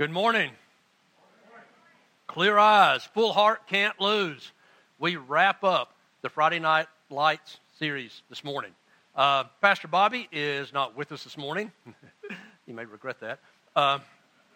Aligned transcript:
Good 0.00 0.10
morning. 0.10 0.52
Clear 2.26 2.56
eyes, 2.56 3.04
full 3.04 3.34
heart, 3.34 3.66
can't 3.66 4.00
lose. 4.00 4.50
We 4.98 5.16
wrap 5.16 5.62
up 5.62 5.92
the 6.22 6.30
Friday 6.30 6.58
Night 6.58 6.86
Lights 7.10 7.58
series 7.78 8.22
this 8.30 8.42
morning. 8.42 8.70
Uh, 9.14 9.44
Pastor 9.60 9.88
Bobby 9.88 10.26
is 10.32 10.72
not 10.72 10.96
with 10.96 11.12
us 11.12 11.24
this 11.24 11.36
morning. 11.36 11.70
you 12.66 12.72
may 12.72 12.86
regret 12.86 13.20
that. 13.20 13.40
Uh, 13.76 13.98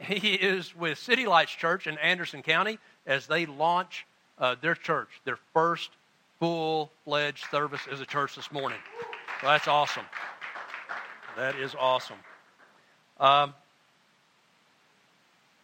he 0.01 0.33
is 0.33 0.75
with 0.75 0.97
City 0.97 1.27
Lights 1.27 1.53
Church 1.53 1.87
in 1.87 1.99
Anderson 1.99 2.41
County 2.41 2.79
as 3.07 3.27
they 3.27 3.45
launch 3.45 4.07
uh, 4.39 4.57
their 4.63 4.75
church, 4.75 5.11
their 5.27 5.39
first 5.53 5.91
full 6.41 6.91
fledged 7.05 7.45
service 7.51 7.83
as 7.93 8.01
a 8.01 8.07
church 8.07 8.35
this 8.35 8.51
morning. 8.51 8.79
So 9.43 9.49
that's 9.49 9.69
awesome. 9.69 10.07
That 11.37 11.55
is 11.57 11.75
awesome. 11.79 12.17
Um, 13.21 13.53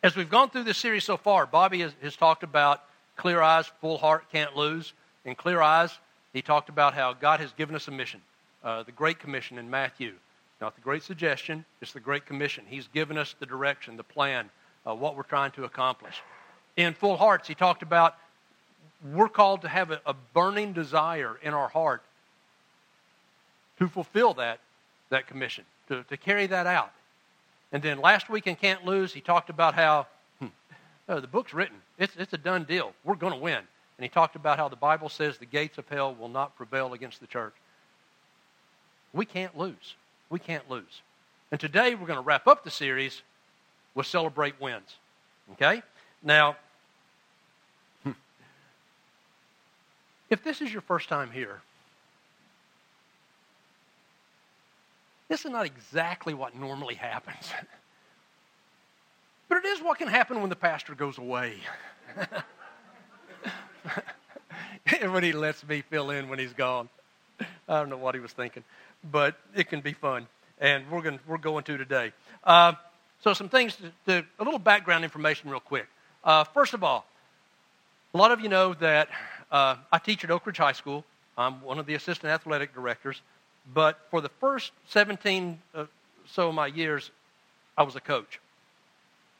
as 0.02 0.16
we've 0.16 0.30
gone 0.30 0.50
through 0.50 0.64
this 0.64 0.78
series 0.78 1.04
so 1.04 1.16
far, 1.16 1.46
Bobby 1.46 1.80
has, 1.80 1.92
has, 2.02 2.16
talked 2.16 2.42
about 2.42 2.82
clear 3.16 3.42
eyes, 3.42 3.70
full 3.80 3.98
heart, 3.98 4.24
can't 4.32 4.56
lose. 4.56 4.92
In 5.24 5.34
clear 5.34 5.60
eyes, 5.60 5.98
he 6.32 6.40
talked 6.40 6.68
about 6.68 6.94
how 6.94 7.12
God 7.12 7.40
has 7.40 7.52
given 7.52 7.74
us 7.74 7.88
a 7.88 7.90
mission, 7.90 8.20
uh, 8.64 8.82
the 8.82 8.92
Great 8.92 9.18
Commission 9.18 9.58
in 9.58 9.68
Matthew. 9.68 10.12
Not 10.60 10.74
the 10.74 10.80
Great 10.80 11.02
Suggestion, 11.02 11.64
it's 11.80 11.92
the 11.92 12.00
Great 12.00 12.26
Commission. 12.26 12.64
He's 12.68 12.88
given 12.88 13.18
us 13.18 13.34
the 13.38 13.46
direction, 13.46 13.96
the 13.96 14.04
plan, 14.04 14.48
uh, 14.86 14.94
what 14.94 15.16
we're 15.16 15.22
trying 15.22 15.50
to 15.52 15.64
accomplish. 15.64 16.22
In 16.76 16.94
full 16.94 17.16
hearts, 17.16 17.48
he 17.48 17.54
talked 17.54 17.82
about 17.82 18.16
we're 19.12 19.28
called 19.28 19.62
to 19.62 19.68
have 19.68 19.90
a, 19.90 20.00
a 20.04 20.14
burning 20.34 20.72
desire 20.72 21.38
in 21.42 21.54
our 21.54 21.68
heart 21.68 22.02
to 23.78 23.88
fulfill 23.88 24.34
that, 24.34 24.60
that 25.08 25.26
commission, 25.26 25.64
to, 25.88 26.04
to 26.04 26.16
carry 26.16 26.46
that 26.46 26.66
out. 26.66 26.92
And 27.72 27.82
then 27.82 28.00
last 28.00 28.28
week 28.28 28.46
in 28.46 28.56
Can't 28.56 28.84
Lose, 28.84 29.12
he 29.12 29.20
talked 29.20 29.50
about 29.50 29.74
how 29.74 30.06
hmm, 30.38 30.46
oh, 31.08 31.20
the 31.20 31.26
book's 31.26 31.54
written. 31.54 31.76
It's, 31.98 32.14
it's 32.16 32.32
a 32.32 32.38
done 32.38 32.64
deal. 32.64 32.92
We're 33.04 33.14
going 33.14 33.32
to 33.32 33.38
win. 33.38 33.58
And 33.58 34.02
he 34.02 34.08
talked 34.08 34.34
about 34.34 34.58
how 34.58 34.68
the 34.68 34.76
Bible 34.76 35.08
says 35.08 35.38
the 35.38 35.46
gates 35.46 35.78
of 35.78 35.88
hell 35.88 36.14
will 36.14 36.28
not 36.28 36.56
prevail 36.56 36.94
against 36.94 37.20
the 37.20 37.26
church. 37.26 37.54
We 39.12 39.24
can't 39.26 39.56
lose. 39.56 39.94
We 40.30 40.38
can't 40.38 40.68
lose. 40.70 41.02
And 41.50 41.60
today 41.60 41.94
we're 41.94 42.06
going 42.06 42.18
to 42.18 42.24
wrap 42.24 42.46
up 42.46 42.64
the 42.64 42.70
series 42.70 43.22
with 43.94 44.06
Celebrate 44.06 44.60
Wins. 44.60 44.96
Okay? 45.52 45.82
Now, 46.22 46.56
hmm, 48.04 48.12
if 50.28 50.42
this 50.42 50.60
is 50.60 50.72
your 50.72 50.82
first 50.82 51.08
time 51.08 51.30
here, 51.30 51.60
This 55.30 55.44
is 55.44 55.52
not 55.52 55.64
exactly 55.64 56.34
what 56.34 56.56
normally 56.56 56.96
happens. 56.96 57.52
but 59.48 59.58
it 59.58 59.64
is 59.64 59.80
what 59.80 59.96
can 59.96 60.08
happen 60.08 60.40
when 60.40 60.50
the 60.50 60.56
pastor 60.56 60.96
goes 60.96 61.18
away. 61.18 61.54
when 65.00 65.22
he 65.22 65.30
lets 65.32 65.64
me 65.68 65.82
fill 65.88 66.10
in 66.10 66.28
when 66.28 66.40
he's 66.40 66.52
gone. 66.52 66.88
I 67.68 67.78
don't 67.78 67.88
know 67.90 67.96
what 67.96 68.16
he 68.16 68.20
was 68.20 68.32
thinking, 68.32 68.64
but 69.12 69.36
it 69.54 69.68
can 69.68 69.80
be 69.80 69.92
fun. 69.92 70.26
And 70.60 70.90
we're 70.90 71.00
going 71.00 71.20
we're 71.28 71.38
going 71.38 71.62
to 71.62 71.78
today. 71.78 72.12
Uh, 72.42 72.72
so, 73.20 73.32
some 73.32 73.48
things, 73.48 73.76
to, 73.76 73.92
to, 74.06 74.26
a 74.40 74.42
little 74.42 74.58
background 74.58 75.04
information, 75.04 75.48
real 75.48 75.60
quick. 75.60 75.86
Uh, 76.24 76.42
first 76.42 76.74
of 76.74 76.82
all, 76.82 77.06
a 78.14 78.18
lot 78.18 78.32
of 78.32 78.40
you 78.40 78.48
know 78.48 78.74
that 78.74 79.08
uh, 79.52 79.76
I 79.92 79.98
teach 79.98 80.24
at 80.24 80.32
Oak 80.32 80.44
Ridge 80.44 80.58
High 80.58 80.72
School. 80.72 81.04
I'm 81.38 81.62
one 81.62 81.78
of 81.78 81.86
the 81.86 81.94
assistant 81.94 82.32
athletic 82.32 82.74
directors. 82.74 83.22
But 83.72 83.98
for 84.10 84.20
the 84.20 84.30
first 84.40 84.72
17 84.88 85.60
uh, 85.74 85.84
so 86.26 86.48
of 86.48 86.54
my 86.54 86.66
years, 86.66 87.10
I 87.76 87.82
was 87.82 87.96
a 87.96 88.00
coach. 88.00 88.40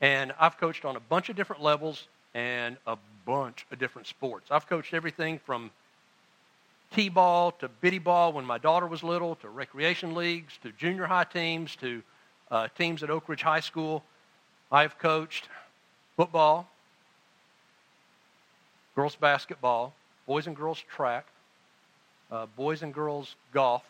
And 0.00 0.32
I've 0.38 0.56
coached 0.58 0.84
on 0.84 0.96
a 0.96 1.00
bunch 1.00 1.28
of 1.28 1.36
different 1.36 1.62
levels 1.62 2.06
and 2.34 2.76
a 2.86 2.96
bunch 3.26 3.66
of 3.70 3.78
different 3.78 4.06
sports. 4.08 4.50
I've 4.50 4.66
coached 4.68 4.94
everything 4.94 5.38
from 5.44 5.70
T 6.94 7.08
ball 7.08 7.52
to 7.52 7.68
bitty 7.68 7.98
ball 7.98 8.32
when 8.32 8.44
my 8.44 8.58
daughter 8.58 8.86
was 8.86 9.02
little, 9.02 9.36
to 9.36 9.48
recreation 9.48 10.14
leagues, 10.14 10.58
to 10.62 10.72
junior 10.72 11.06
high 11.06 11.24
teams, 11.24 11.76
to 11.76 12.02
uh, 12.50 12.68
teams 12.76 13.02
at 13.02 13.10
Oak 13.10 13.28
Ridge 13.28 13.42
High 13.42 13.60
School. 13.60 14.02
I've 14.72 14.98
coached 14.98 15.48
football, 16.16 16.68
girls 18.96 19.16
basketball, 19.16 19.94
boys 20.26 20.46
and 20.46 20.56
girls 20.56 20.82
track, 20.94 21.26
uh, 22.30 22.46
boys 22.56 22.82
and 22.82 22.92
girls 22.92 23.36
golf, 23.52 23.84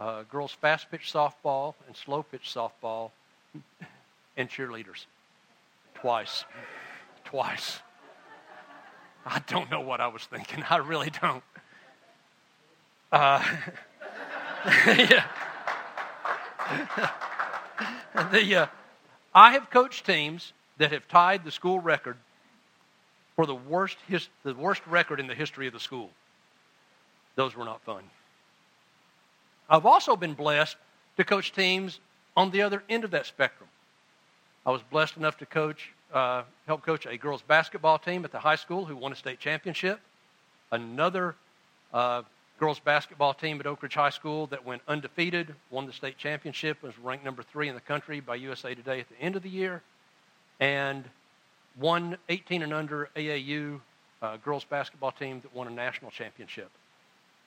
uh, 0.00 0.22
girls 0.22 0.50
fast 0.50 0.90
pitch 0.90 1.12
softball 1.12 1.74
and 1.86 1.94
slow 1.94 2.22
pitch 2.22 2.52
softball, 2.52 3.10
and 4.36 4.48
cheerleaders. 4.48 5.04
Twice. 5.94 6.44
Twice. 7.24 7.80
I 9.26 9.40
don't 9.46 9.70
know 9.70 9.82
what 9.82 10.00
I 10.00 10.08
was 10.08 10.22
thinking. 10.24 10.64
I 10.68 10.78
really 10.78 11.10
don't. 11.10 11.44
Uh, 13.12 13.44
yeah. 14.86 15.26
the, 18.32 18.56
uh, 18.56 18.66
I 19.34 19.52
have 19.52 19.68
coached 19.70 20.06
teams 20.06 20.52
that 20.78 20.92
have 20.92 21.06
tied 21.08 21.44
the 21.44 21.50
school 21.50 21.78
record 21.78 22.16
for 23.36 23.44
the 23.44 23.54
worst, 23.54 23.98
his, 24.08 24.28
the 24.42 24.54
worst 24.54 24.80
record 24.86 25.20
in 25.20 25.26
the 25.26 25.34
history 25.34 25.66
of 25.66 25.74
the 25.74 25.80
school. 25.80 26.08
Those 27.36 27.54
were 27.54 27.64
not 27.64 27.82
fun. 27.82 28.02
I've 29.70 29.86
also 29.86 30.16
been 30.16 30.34
blessed 30.34 30.76
to 31.16 31.24
coach 31.24 31.52
teams 31.52 32.00
on 32.36 32.50
the 32.50 32.62
other 32.62 32.82
end 32.88 33.04
of 33.04 33.12
that 33.12 33.26
spectrum. 33.26 33.68
I 34.66 34.72
was 34.72 34.82
blessed 34.90 35.16
enough 35.16 35.38
to 35.38 35.46
coach, 35.46 35.92
uh, 36.12 36.42
help 36.66 36.84
coach 36.84 37.06
a 37.06 37.16
girls 37.16 37.42
basketball 37.42 37.98
team 37.98 38.24
at 38.24 38.32
the 38.32 38.40
high 38.40 38.56
school 38.56 38.84
who 38.84 38.96
won 38.96 39.12
a 39.12 39.16
state 39.16 39.38
championship. 39.38 40.00
Another 40.72 41.36
uh, 41.94 42.22
girls 42.58 42.80
basketball 42.80 43.32
team 43.32 43.60
at 43.60 43.66
Oak 43.66 43.82
Ridge 43.82 43.94
High 43.94 44.10
School 44.10 44.48
that 44.48 44.66
went 44.66 44.82
undefeated, 44.88 45.54
won 45.70 45.86
the 45.86 45.92
state 45.92 46.18
championship, 46.18 46.82
was 46.82 46.98
ranked 46.98 47.24
number 47.24 47.42
three 47.42 47.68
in 47.68 47.74
the 47.74 47.80
country 47.80 48.20
by 48.20 48.34
USA 48.34 48.74
Today 48.74 49.00
at 49.00 49.08
the 49.08 49.20
end 49.20 49.36
of 49.36 49.42
the 49.42 49.48
year, 49.48 49.82
and 50.58 51.04
one 51.76 52.18
18 52.28 52.62
and 52.62 52.74
under 52.74 53.08
AAU 53.16 53.80
uh, 54.20 54.36
girls 54.38 54.64
basketball 54.64 55.12
team 55.12 55.40
that 55.40 55.54
won 55.54 55.68
a 55.68 55.70
national 55.70 56.10
championship. 56.10 56.70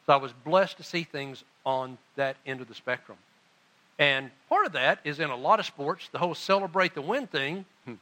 So 0.06 0.14
I 0.14 0.18
was 0.18 0.34
blessed 0.34 0.78
to 0.78 0.84
see 0.84 1.04
things 1.04 1.44
on 1.66 1.98
that 2.16 2.36
end 2.46 2.62
of 2.62 2.68
the 2.68 2.76
spectrum. 2.76 3.18
And 4.00 4.32
part 4.50 4.66
of 4.66 4.74
that 4.74 5.00
is 5.04 5.20
in 5.20 5.30
a 5.30 5.36
lot 5.36 5.60
of 5.60 5.66
sports, 5.66 6.10
the 6.12 6.18
whole 6.18 6.36
celebrate 6.36 6.94
the 6.94 7.02
win 7.02 7.28
thing, 7.28 7.66
hmm, 7.86 7.94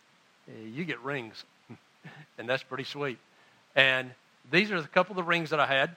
you 0.66 0.86
get 0.86 1.00
rings. 1.02 1.44
and 2.38 2.50
that's 2.50 2.64
pretty 2.64 2.86
sweet. 2.86 3.20
And 3.76 4.12
these 4.50 4.72
are 4.72 4.78
a 4.78 4.88
couple 4.88 5.14
of 5.14 5.18
the 5.18 5.24
rings 5.24 5.50
that 5.52 5.60
I 5.60 5.68
had. 5.68 5.96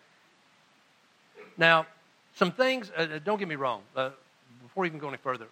Now, 1.56 1.86
some 2.34 2.52
things, 2.52 2.90
uh, 2.96 3.02
uh 3.02 3.18
don't 3.24 3.38
get 3.38 3.48
me 3.48 3.54
wrong, 3.54 3.82
uh, 3.96 4.10
before 4.62 4.84
even 4.86 4.98
go 4.98 5.08
any 5.08 5.18
further, 5.18 5.46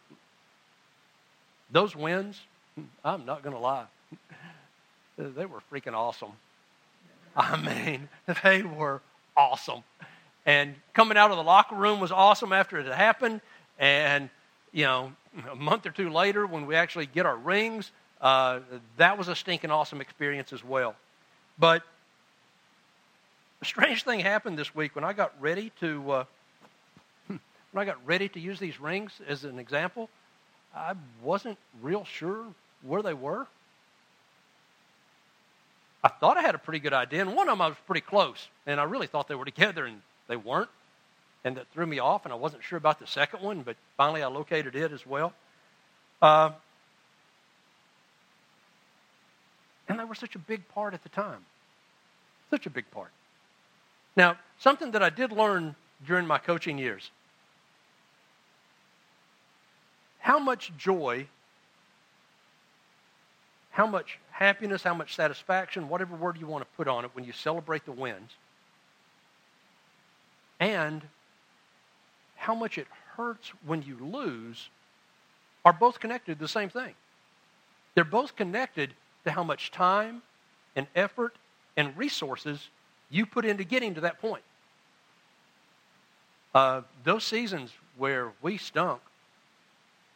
those 1.70 1.96
wins, 1.96 2.40
hmm, 2.74 2.84
I'm 3.04 3.24
not 3.24 3.42
going 3.42 3.54
to 3.54 3.60
lie, 3.60 3.86
they 5.16 5.46
were 5.46 5.62
freaking 5.72 5.94
awesome. 5.94 6.32
I 7.36 7.56
mean, 7.56 8.08
they 8.42 8.62
were 8.62 9.00
awesome. 9.36 9.82
And 10.44 10.74
coming 10.92 11.16
out 11.16 11.30
of 11.30 11.36
the 11.36 11.42
locker 11.42 11.76
room 11.76 12.00
was 12.00 12.10
awesome 12.10 12.52
after 12.52 12.78
it 12.78 12.86
had 12.86 12.94
happened. 12.94 13.40
And, 13.78 14.28
you 14.72 14.84
know, 14.84 15.12
a 15.50 15.54
month 15.54 15.86
or 15.86 15.90
two 15.90 16.10
later, 16.10 16.46
when 16.46 16.66
we 16.66 16.74
actually 16.74 17.06
get 17.06 17.26
our 17.26 17.36
rings, 17.36 17.90
uh, 18.20 18.60
that 18.96 19.18
was 19.18 19.28
a 19.28 19.36
stinking 19.36 19.70
awesome 19.70 20.00
experience 20.00 20.52
as 20.52 20.64
well. 20.64 20.96
But 21.58 21.82
a 23.60 23.64
strange 23.64 24.02
thing 24.04 24.20
happened 24.20 24.58
this 24.58 24.74
week 24.74 24.94
when 24.96 25.04
I 25.04 25.12
got 25.12 25.32
ready 25.40 25.70
to 25.80 26.10
uh, 26.10 26.24
when 27.28 27.40
I 27.82 27.84
got 27.84 28.04
ready 28.06 28.28
to 28.30 28.40
use 28.40 28.58
these 28.58 28.80
rings 28.80 29.12
as 29.26 29.44
an 29.44 29.58
example. 29.58 30.08
I 30.74 30.94
wasn't 31.22 31.58
real 31.82 32.04
sure 32.04 32.44
where 32.82 33.02
they 33.02 33.14
were. 33.14 33.46
I 36.04 36.08
thought 36.08 36.36
I 36.36 36.42
had 36.42 36.54
a 36.54 36.58
pretty 36.58 36.80
good 36.80 36.92
idea, 36.92 37.20
and 37.20 37.34
one 37.34 37.48
of 37.48 37.52
them 37.52 37.60
I 37.62 37.68
was 37.68 37.76
pretty 37.86 38.00
close, 38.00 38.48
and 38.66 38.80
I 38.80 38.84
really 38.84 39.06
thought 39.06 39.28
they 39.28 39.36
were 39.36 39.44
together, 39.44 39.84
and 39.84 40.00
they 40.32 40.36
weren't. 40.36 40.70
And 41.44 41.56
that 41.58 41.66
threw 41.74 41.84
me 41.84 41.98
off, 41.98 42.24
and 42.24 42.32
I 42.32 42.36
wasn't 42.36 42.62
sure 42.64 42.78
about 42.78 42.98
the 42.98 43.06
second 43.06 43.42
one, 43.42 43.62
but 43.62 43.76
finally 43.98 44.22
I 44.22 44.28
located 44.28 44.74
it 44.74 44.92
as 44.92 45.06
well. 45.06 45.34
Uh, 46.22 46.52
and 49.88 50.00
they 50.00 50.04
were 50.04 50.14
such 50.14 50.34
a 50.34 50.38
big 50.38 50.66
part 50.68 50.94
at 50.94 51.02
the 51.02 51.10
time. 51.10 51.44
Such 52.48 52.64
a 52.66 52.70
big 52.70 52.90
part. 52.92 53.10
Now, 54.16 54.38
something 54.58 54.92
that 54.92 55.02
I 55.02 55.10
did 55.10 55.32
learn 55.32 55.74
during 56.06 56.26
my 56.26 56.38
coaching 56.38 56.78
years 56.78 57.10
how 60.20 60.38
much 60.38 60.72
joy, 60.78 61.26
how 63.72 63.88
much 63.88 64.20
happiness, 64.30 64.84
how 64.84 64.94
much 64.94 65.16
satisfaction, 65.16 65.88
whatever 65.88 66.14
word 66.14 66.38
you 66.38 66.46
want 66.46 66.62
to 66.62 66.76
put 66.76 66.86
on 66.86 67.04
it, 67.04 67.10
when 67.14 67.24
you 67.24 67.32
celebrate 67.32 67.84
the 67.84 67.92
wins 67.92 68.30
and 70.62 71.02
how 72.36 72.54
much 72.54 72.78
it 72.78 72.86
hurts 73.16 73.50
when 73.66 73.82
you 73.82 73.98
lose 74.00 74.70
are 75.64 75.72
both 75.72 75.98
connected 75.98 76.38
to 76.38 76.40
the 76.40 76.48
same 76.48 76.68
thing. 76.68 76.94
They're 77.96 78.04
both 78.04 78.36
connected 78.36 78.94
to 79.24 79.32
how 79.32 79.42
much 79.42 79.72
time 79.72 80.22
and 80.76 80.86
effort 80.94 81.34
and 81.76 81.96
resources 81.98 82.68
you 83.10 83.26
put 83.26 83.44
into 83.44 83.64
getting 83.64 83.94
to 83.96 84.02
that 84.02 84.20
point. 84.20 84.44
Uh, 86.54 86.82
those 87.02 87.24
seasons 87.24 87.72
where 87.98 88.30
we 88.40 88.56
stunk 88.56 89.00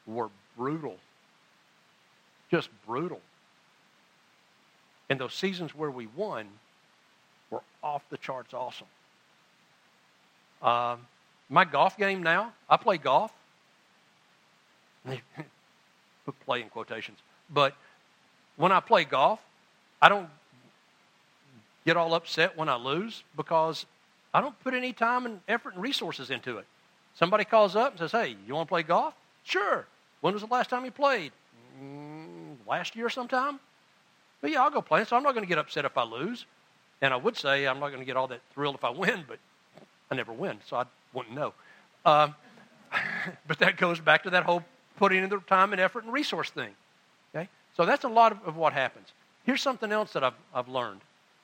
were 0.06 0.30
brutal. 0.56 0.96
Just 2.52 2.68
brutal. 2.86 3.20
And 5.10 5.18
those 5.18 5.34
seasons 5.34 5.74
where 5.74 5.90
we 5.90 6.06
won 6.06 6.46
were 7.50 7.62
off 7.82 8.04
the 8.10 8.18
charts 8.18 8.54
awesome. 8.54 8.86
Uh, 10.62 10.96
my 11.48 11.64
golf 11.64 11.96
game 11.96 12.22
now, 12.22 12.52
I 12.68 12.76
play 12.76 12.98
golf. 12.98 13.32
Put 15.06 16.40
play 16.44 16.62
in 16.62 16.68
quotations. 16.68 17.18
But 17.52 17.74
when 18.56 18.72
I 18.72 18.80
play 18.80 19.04
golf, 19.04 19.40
I 20.02 20.08
don't 20.08 20.28
get 21.84 21.96
all 21.96 22.14
upset 22.14 22.56
when 22.56 22.68
I 22.68 22.76
lose 22.76 23.22
because 23.36 23.86
I 24.34 24.40
don't 24.40 24.58
put 24.62 24.74
any 24.74 24.92
time 24.92 25.24
and 25.24 25.40
effort 25.46 25.74
and 25.74 25.82
resources 25.82 26.30
into 26.30 26.58
it. 26.58 26.66
Somebody 27.14 27.44
calls 27.44 27.76
up 27.76 27.92
and 27.92 27.98
says, 27.98 28.12
Hey, 28.12 28.36
you 28.46 28.54
want 28.54 28.68
to 28.68 28.70
play 28.70 28.82
golf? 28.82 29.14
Sure. 29.44 29.86
When 30.20 30.34
was 30.34 30.42
the 30.42 30.48
last 30.48 30.70
time 30.70 30.84
you 30.84 30.90
played? 30.90 31.32
Mm, 31.80 32.56
last 32.66 32.96
year 32.96 33.08
sometime? 33.08 33.60
But 34.40 34.50
yeah, 34.50 34.62
I'll 34.62 34.70
go 34.70 34.82
play. 34.82 35.04
So 35.04 35.16
I'm 35.16 35.22
not 35.22 35.34
going 35.34 35.44
to 35.44 35.48
get 35.48 35.58
upset 35.58 35.84
if 35.84 35.96
I 35.96 36.02
lose. 36.02 36.44
And 37.00 37.14
I 37.14 37.16
would 37.16 37.36
say 37.36 37.66
I'm 37.66 37.78
not 37.78 37.88
going 37.88 38.00
to 38.00 38.04
get 38.04 38.16
all 38.16 38.28
that 38.28 38.40
thrilled 38.52 38.74
if 38.74 38.84
I 38.84 38.90
win, 38.90 39.24
but 39.28 39.38
I 40.10 40.14
never 40.14 40.32
win, 40.32 40.58
so 40.66 40.76
I 40.76 40.84
wouldn't 41.12 41.34
know. 41.34 41.52
Uh, 42.04 42.28
but 43.48 43.58
that 43.58 43.76
goes 43.76 44.00
back 44.00 44.22
to 44.24 44.30
that 44.30 44.44
whole 44.44 44.62
putting 44.96 45.22
in 45.22 45.28
the 45.28 45.38
time 45.38 45.72
and 45.72 45.80
effort 45.80 46.04
and 46.04 46.12
resource 46.12 46.50
thing. 46.50 46.70
Okay? 47.34 47.48
So 47.76 47.84
that's 47.84 48.04
a 48.04 48.08
lot 48.08 48.32
of, 48.32 48.38
of 48.46 48.56
what 48.56 48.72
happens. 48.72 49.08
Here's 49.44 49.62
something 49.62 49.92
else 49.92 50.12
that 50.12 50.24
I've, 50.24 50.34
I've 50.54 50.68
learned 50.68 51.00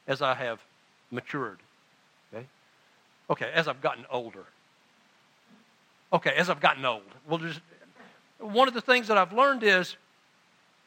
as 0.06 0.22
I 0.22 0.34
have 0.34 0.60
matured. 1.10 1.58
Okay? 2.32 2.46
Okay, 3.30 3.50
as 3.54 3.68
I've 3.68 3.80
gotten 3.80 4.04
older. 4.10 4.44
Okay, 6.12 6.32
as 6.36 6.50
I've 6.50 6.60
gotten 6.60 6.84
old. 6.84 7.02
Well, 7.28 7.38
just, 7.38 7.60
one 8.38 8.68
of 8.68 8.74
the 8.74 8.80
things 8.80 9.08
that 9.08 9.16
I've 9.16 9.32
learned 9.32 9.62
is 9.62 9.96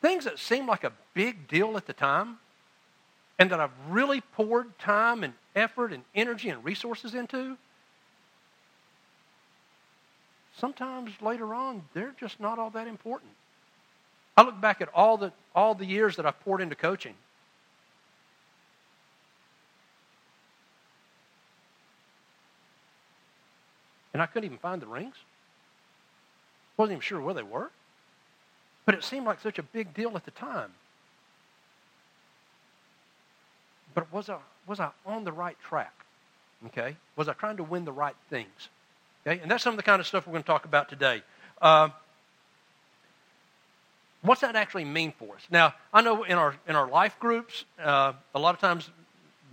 things 0.02 0.26
that 0.26 0.40
seem 0.40 0.68
like 0.68 0.84
a 0.84 0.92
big 1.14 1.48
deal 1.48 1.78
at 1.78 1.88
the 1.88 1.94
time 1.94 2.38
and 3.38 3.52
that 3.52 3.60
I've 3.60 3.72
really 3.90 4.22
poured 4.22 4.78
time 4.80 5.24
and 5.24 5.34
effort 5.56 5.92
and 5.92 6.04
energy 6.14 6.50
and 6.50 6.64
resources 6.64 7.14
into, 7.14 7.58
sometimes 10.58 11.12
later 11.22 11.54
on, 11.54 11.84
they're 11.94 12.16
just 12.20 12.40
not 12.40 12.60
all 12.60 12.70
that 12.72 12.88
important. 12.88 13.32
I 14.38 14.44
look 14.44 14.60
back 14.60 14.82
at 14.82 14.90
all 14.94 15.18
the, 15.18 15.32
all 15.54 15.76
the 15.76 15.86
years 15.86 16.16
that 16.18 16.26
I've 16.26 16.40
poured 16.42 16.62
into 16.62 16.76
coaching. 16.76 17.16
And 24.14 24.22
I 24.22 24.28
couldn't 24.28 24.46
even 24.46 24.58
find 24.60 24.82
the 24.82 24.88
rings. 24.88 25.16
Wasn't 26.78 26.94
even 26.94 27.02
sure 27.02 27.20
where 27.20 27.34
they 27.34 27.44
were. 27.44 27.70
But 28.86 28.96
it 28.96 29.04
seemed 29.04 29.26
like 29.26 29.42
such 29.42 29.60
a 29.60 29.64
big 29.64 29.94
deal 29.94 30.16
at 30.16 30.24
the 30.24 30.32
time. 30.32 30.72
But 33.96 34.12
was 34.14 34.30
I, 34.30 34.38
was 34.68 34.80
I 34.80 34.92
on 35.06 35.24
the 35.24 35.32
right 35.32 35.58
track? 35.68 35.94
Okay? 36.68 36.96
Was 37.16 37.28
I 37.28 37.34
trying 37.34 37.58
to 37.58 37.64
win 37.64 37.86
the 37.86 37.92
right 37.92 38.16
things? 38.30 38.70
Okay? 39.26 39.42
And 39.42 39.50
that's 39.50 39.64
some 39.64 39.74
of 39.74 39.78
the 39.78 39.84
kind 39.84 40.00
of 40.00 40.06
stuff 40.06 40.28
we're 40.28 40.34
going 40.34 40.44
to 40.44 40.48
talk 40.48 40.66
about 40.66 40.90
today. 40.90 41.24
Uh, 41.62 41.90
what's 44.22 44.42
that 44.42 44.56
actually 44.56 44.86
mean 44.86 45.14
for 45.18 45.36
us? 45.36 45.42
Now, 45.50 45.74
I 45.94 46.02
know 46.02 46.24
in 46.24 46.38
our, 46.38 46.56
in 46.68 46.76
our 46.76 46.88
life 46.88 47.18
groups, 47.20 47.64
uh, 47.82 48.14
a 48.36 48.40
lot 48.40 48.54
of 48.54 48.62
times 48.62 48.90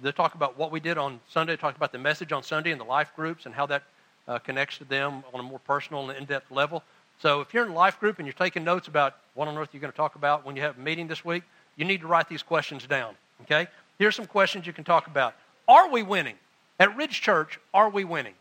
they 0.03 0.13
talk 0.13 0.35
about 0.35 0.59
what 0.59 0.73
we 0.73 0.81
did 0.81 0.99
on 0.99 1.21
Sunday, 1.29 1.57
talk 1.57 1.77
about 1.77 1.93
the 1.93 1.99
message 1.99 2.33
on 2.33 2.43
Sunday 2.43 2.73
in 2.73 2.79
the 2.79 2.85
life 2.85 3.13
groups 3.15 3.47
and 3.47 3.55
how 3.55 3.67
that 3.67 3.85
uh, 4.27 4.39
connects 4.39 4.79
to 4.79 4.85
them 4.85 5.23
on 5.33 5.41
a 5.41 5.43
more 5.43 5.61
personal 5.61 6.11
and 6.11 6.19
in-depth 6.19 6.51
level. 6.51 6.83
So 7.21 7.41
if 7.41 7.55
you're 7.55 7.65
in 7.65 7.71
a 7.71 7.75
life 7.75 8.01
group 8.01 8.19
and 8.19 8.27
you're 8.27 8.33
taking 8.33 8.65
notes 8.65 8.89
about 8.89 9.15
what 9.35 9.47
on 9.47 9.57
earth 9.57 9.69
you're 9.73 9.81
going 9.81 9.93
to 9.93 9.97
talk 9.97 10.17
about 10.17 10.45
when 10.45 10.57
you 10.57 10.63
have 10.63 10.77
a 10.77 10.81
meeting 10.81 11.07
this 11.07 11.25
week, 11.25 11.45
you 11.77 11.85
need 11.85 12.01
to 12.01 12.07
write 12.09 12.29
these 12.29 12.43
questions 12.43 12.85
down. 12.87 13.15
Okay? 13.43 13.69
Here's 14.03 14.17
some 14.17 14.27
questions 14.27 14.67
you 14.67 14.73
can 14.73 14.83
talk 14.83 15.07
about. 15.07 15.33
Are 15.69 15.89
we 15.89 16.03
winning? 16.03 16.35
At 16.81 16.97
Ridge 16.97 17.21
Church, 17.21 17.61
are 17.73 17.89
we 17.89 18.03
winning? 18.03 18.35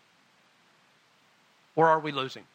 Or 1.75 1.87
are 1.87 1.99
we 1.99 2.11
losing? 2.11 2.45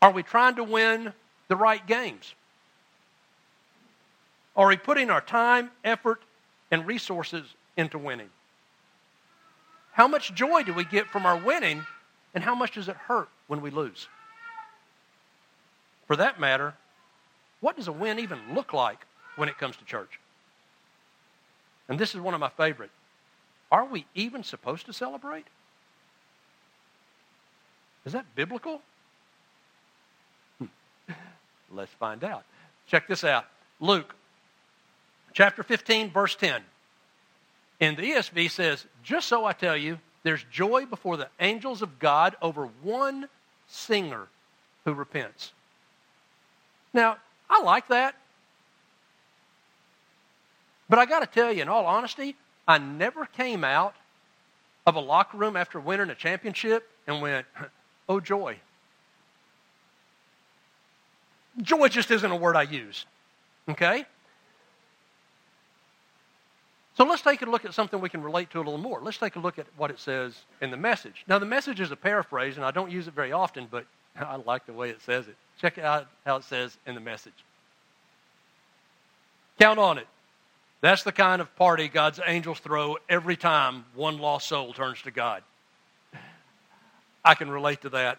Are 0.00 0.10
we 0.10 0.22
trying 0.22 0.54
to 0.54 0.64
win 0.64 1.12
the 1.48 1.56
right 1.56 1.86
games? 1.86 2.32
Are 4.56 4.68
we 4.68 4.78
putting 4.78 5.10
our 5.10 5.20
time, 5.20 5.70
effort, 5.84 6.22
and 6.70 6.86
resources 6.86 7.44
into 7.76 7.98
winning? 7.98 8.30
How 9.92 10.08
much 10.08 10.34
joy 10.34 10.62
do 10.62 10.72
we 10.72 10.86
get 10.86 11.08
from 11.08 11.26
our 11.26 11.36
winning, 11.36 11.84
and 12.34 12.42
how 12.42 12.54
much 12.54 12.72
does 12.72 12.88
it 12.88 12.96
hurt 12.96 13.28
when 13.48 13.60
we 13.60 13.68
lose? 13.68 14.08
For 16.06 16.16
that 16.16 16.40
matter, 16.40 16.72
what 17.60 17.76
does 17.76 17.86
a 17.86 17.92
win 17.92 18.18
even 18.18 18.38
look 18.54 18.72
like 18.72 19.04
when 19.36 19.50
it 19.50 19.58
comes 19.58 19.76
to 19.76 19.84
church? 19.84 20.18
And 21.88 21.98
this 21.98 22.14
is 22.14 22.20
one 22.20 22.34
of 22.34 22.40
my 22.40 22.50
favorite. 22.50 22.90
Are 23.70 23.84
we 23.84 24.06
even 24.14 24.42
supposed 24.42 24.86
to 24.86 24.92
celebrate? 24.92 25.46
Is 28.04 28.12
that 28.12 28.26
biblical? 28.34 28.80
Hmm. 30.58 30.66
Let's 31.70 31.92
find 31.92 32.24
out. 32.24 32.44
Check 32.86 33.08
this 33.08 33.24
out. 33.24 33.44
Luke 33.80 34.14
chapter 35.32 35.62
15, 35.62 36.10
verse 36.10 36.34
10. 36.34 36.62
In 37.80 37.94
the 37.94 38.02
ESV 38.02 38.50
says, 38.50 38.86
Just 39.02 39.28
so 39.28 39.44
I 39.44 39.52
tell 39.52 39.76
you, 39.76 39.98
there's 40.22 40.44
joy 40.50 40.86
before 40.86 41.16
the 41.16 41.28
angels 41.38 41.82
of 41.82 41.98
God 41.98 42.34
over 42.42 42.68
one 42.82 43.28
singer 43.68 44.26
who 44.84 44.94
repents. 44.94 45.52
Now, 46.92 47.18
I 47.48 47.62
like 47.62 47.88
that. 47.88 48.14
But 50.88 50.98
I 50.98 51.06
got 51.06 51.20
to 51.20 51.26
tell 51.26 51.52
you, 51.52 51.62
in 51.62 51.68
all 51.68 51.86
honesty, 51.86 52.34
I 52.66 52.78
never 52.78 53.26
came 53.26 53.64
out 53.64 53.94
of 54.86 54.96
a 54.96 55.00
locker 55.00 55.36
room 55.36 55.56
after 55.56 55.78
winning 55.78 56.10
a 56.10 56.14
championship 56.14 56.88
and 57.06 57.20
went, 57.20 57.46
oh, 58.08 58.20
joy. 58.20 58.56
Joy 61.60 61.88
just 61.88 62.10
isn't 62.10 62.30
a 62.30 62.36
word 62.36 62.56
I 62.56 62.62
use. 62.62 63.04
Okay? 63.68 64.06
So 66.96 67.04
let's 67.04 67.22
take 67.22 67.42
a 67.42 67.46
look 67.46 67.64
at 67.64 67.74
something 67.74 68.00
we 68.00 68.08
can 68.08 68.22
relate 68.22 68.50
to 68.50 68.58
a 68.58 68.64
little 68.64 68.78
more. 68.78 69.00
Let's 69.00 69.18
take 69.18 69.36
a 69.36 69.38
look 69.38 69.58
at 69.58 69.66
what 69.76 69.90
it 69.90 70.00
says 70.00 70.34
in 70.60 70.70
the 70.70 70.76
message. 70.76 71.24
Now, 71.28 71.38
the 71.38 71.46
message 71.46 71.80
is 71.80 71.90
a 71.90 71.96
paraphrase, 71.96 72.56
and 72.56 72.64
I 72.64 72.70
don't 72.70 72.90
use 72.90 73.06
it 73.06 73.14
very 73.14 73.30
often, 73.30 73.68
but 73.70 73.86
I 74.18 74.36
like 74.36 74.66
the 74.66 74.72
way 74.72 74.90
it 74.90 75.00
says 75.02 75.28
it. 75.28 75.36
Check 75.60 75.78
out 75.78 76.08
how 76.24 76.36
it 76.36 76.44
says 76.44 76.76
in 76.86 76.94
the 76.94 77.00
message. 77.00 77.44
Count 79.58 79.78
on 79.78 79.98
it. 79.98 80.06
That's 80.80 81.02
the 81.02 81.12
kind 81.12 81.42
of 81.42 81.54
party 81.56 81.88
God's 81.88 82.20
angels 82.24 82.60
throw 82.60 82.98
every 83.08 83.36
time 83.36 83.84
one 83.94 84.18
lost 84.18 84.48
soul 84.48 84.72
turns 84.72 85.02
to 85.02 85.10
God. 85.10 85.42
I 87.24 87.34
can 87.34 87.50
relate 87.50 87.82
to 87.82 87.90
that. 87.90 88.18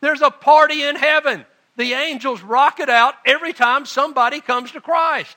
There's 0.00 0.20
a 0.20 0.30
party 0.30 0.82
in 0.82 0.94
heaven. 0.94 1.44
The 1.76 1.94
angels 1.94 2.42
rock 2.42 2.80
it 2.80 2.88
out 2.88 3.14
every 3.24 3.52
time 3.52 3.86
somebody 3.86 4.40
comes 4.40 4.72
to 4.72 4.80
Christ. 4.80 5.36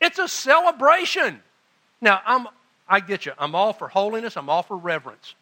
It's 0.00 0.18
a 0.18 0.28
celebration. 0.28 1.40
Now, 2.00 2.20
I'm, 2.26 2.46
I 2.88 3.00
get 3.00 3.24
you. 3.24 3.32
I'm 3.38 3.54
all 3.54 3.72
for 3.72 3.88
holiness, 3.88 4.36
I'm 4.36 4.50
all 4.50 4.62
for 4.62 4.76
reverence. 4.76 5.34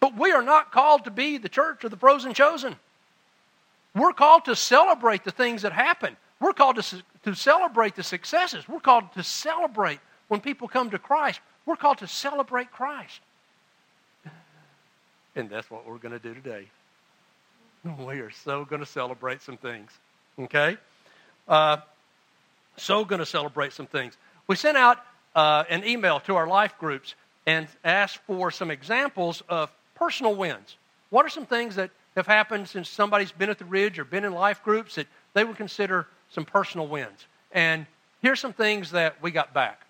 But 0.00 0.16
we 0.16 0.30
are 0.32 0.42
not 0.42 0.70
called 0.70 1.04
to 1.04 1.10
be 1.10 1.38
the 1.38 1.48
church 1.48 1.84
of 1.84 1.90
the 1.90 1.96
frozen 1.96 2.34
chosen. 2.34 2.76
We're 3.94 4.12
called 4.12 4.44
to 4.44 4.54
celebrate 4.54 5.24
the 5.24 5.30
things 5.30 5.62
that 5.62 5.72
happen. 5.72 6.16
We're 6.40 6.52
called 6.52 6.76
to, 6.76 7.02
to 7.24 7.34
celebrate 7.34 7.96
the 7.96 8.02
successes. 8.02 8.68
We're 8.68 8.80
called 8.80 9.12
to 9.14 9.22
celebrate 9.22 10.00
when 10.28 10.40
people 10.40 10.68
come 10.68 10.90
to 10.90 10.98
Christ. 10.98 11.40
We're 11.66 11.76
called 11.76 11.98
to 11.98 12.06
celebrate 12.06 12.70
Christ. 12.70 13.20
And 15.34 15.50
that's 15.50 15.70
what 15.70 15.86
we're 15.86 15.98
going 15.98 16.12
to 16.12 16.18
do 16.18 16.34
today. 16.34 16.66
We 17.84 18.20
are 18.20 18.30
so 18.30 18.64
going 18.64 18.80
to 18.80 18.86
celebrate 18.86 19.42
some 19.42 19.56
things. 19.56 19.90
Okay? 20.38 20.76
Uh, 21.46 21.78
so 22.76 23.04
going 23.04 23.20
to 23.20 23.26
celebrate 23.26 23.72
some 23.72 23.86
things. 23.86 24.16
We 24.46 24.56
sent 24.56 24.76
out 24.76 24.98
uh, 25.34 25.64
an 25.68 25.84
email 25.84 26.20
to 26.20 26.36
our 26.36 26.46
life 26.46 26.76
groups 26.78 27.14
and 27.46 27.66
asked 27.84 28.18
for 28.26 28.50
some 28.50 28.70
examples 28.70 29.42
of 29.48 29.70
personal 29.94 30.34
wins. 30.34 30.76
What 31.10 31.24
are 31.24 31.30
some 31.30 31.46
things 31.46 31.76
that 31.76 31.90
have 32.16 32.26
happened 32.26 32.68
since 32.68 32.88
somebody's 32.88 33.32
been 33.32 33.50
at 33.50 33.58
the 33.58 33.64
Ridge 33.64 33.98
or 33.98 34.04
been 34.04 34.24
in 34.24 34.32
life 34.32 34.62
groups 34.62 34.96
that 34.96 35.06
they 35.34 35.44
would 35.44 35.56
consider 35.56 36.06
some 36.30 36.44
personal 36.44 36.86
wins? 36.86 37.26
And 37.52 37.86
here's 38.22 38.40
some 38.40 38.52
things 38.52 38.90
that 38.92 39.22
we 39.22 39.30
got 39.30 39.54
back. 39.54 39.82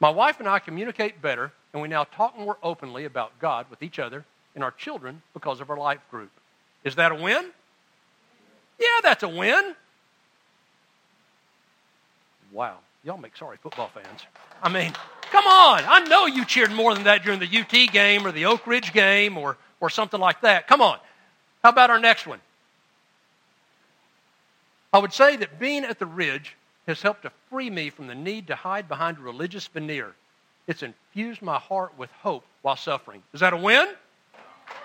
My 0.00 0.10
wife 0.10 0.40
and 0.40 0.48
I 0.48 0.58
communicate 0.58 1.22
better, 1.22 1.52
and 1.72 1.80
we 1.80 1.88
now 1.88 2.04
talk 2.04 2.38
more 2.38 2.58
openly 2.62 3.04
about 3.04 3.38
God 3.38 3.66
with 3.70 3.82
each 3.82 3.98
other 3.98 4.24
and 4.54 4.62
our 4.62 4.70
children 4.70 5.22
because 5.32 5.60
of 5.60 5.70
our 5.70 5.78
life 5.78 6.00
group. 6.10 6.30
Is 6.84 6.96
that 6.96 7.12
a 7.12 7.14
win? 7.14 7.50
Yeah, 8.78 8.86
that's 9.02 9.22
a 9.22 9.28
win. 9.28 9.74
Wow. 12.52 12.78
Y'all 13.02 13.18
make 13.18 13.36
sorry 13.36 13.58
football 13.58 13.90
fans. 13.92 14.22
I 14.62 14.68
mean, 14.68 14.92
come 15.30 15.44
on. 15.46 15.82
I 15.86 16.00
know 16.06 16.26
you 16.26 16.44
cheered 16.44 16.72
more 16.72 16.94
than 16.94 17.04
that 17.04 17.22
during 17.22 17.38
the 17.38 17.46
UT 17.46 17.92
game 17.92 18.26
or 18.26 18.32
the 18.32 18.46
Oak 18.46 18.66
Ridge 18.66 18.92
game 18.92 19.36
or, 19.36 19.56
or 19.80 19.90
something 19.90 20.20
like 20.20 20.40
that. 20.42 20.66
Come 20.66 20.80
on. 20.80 20.98
How 21.62 21.70
about 21.70 21.90
our 21.90 21.98
next 21.98 22.26
one? 22.26 22.40
I 24.94 24.98
would 24.98 25.12
say 25.12 25.34
that 25.34 25.58
being 25.58 25.84
at 25.84 25.98
the 25.98 26.06
Ridge 26.06 26.54
has 26.86 27.02
helped 27.02 27.22
to 27.22 27.32
free 27.50 27.68
me 27.68 27.90
from 27.90 28.06
the 28.06 28.14
need 28.14 28.46
to 28.46 28.54
hide 28.54 28.88
behind 28.88 29.18
a 29.18 29.22
religious 29.22 29.66
veneer. 29.66 30.14
It's 30.68 30.84
infused 30.84 31.42
my 31.42 31.58
heart 31.58 31.98
with 31.98 32.12
hope 32.12 32.44
while 32.62 32.76
suffering. 32.76 33.20
Is 33.32 33.40
that 33.40 33.52
a 33.52 33.56
win? 33.56 33.88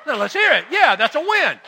No, 0.08 0.18
let's 0.18 0.34
hear 0.34 0.51
it. 0.54 0.66
Yeah, 0.72 0.96
that's 0.96 1.13
a 1.13 1.20
win. 1.20 1.60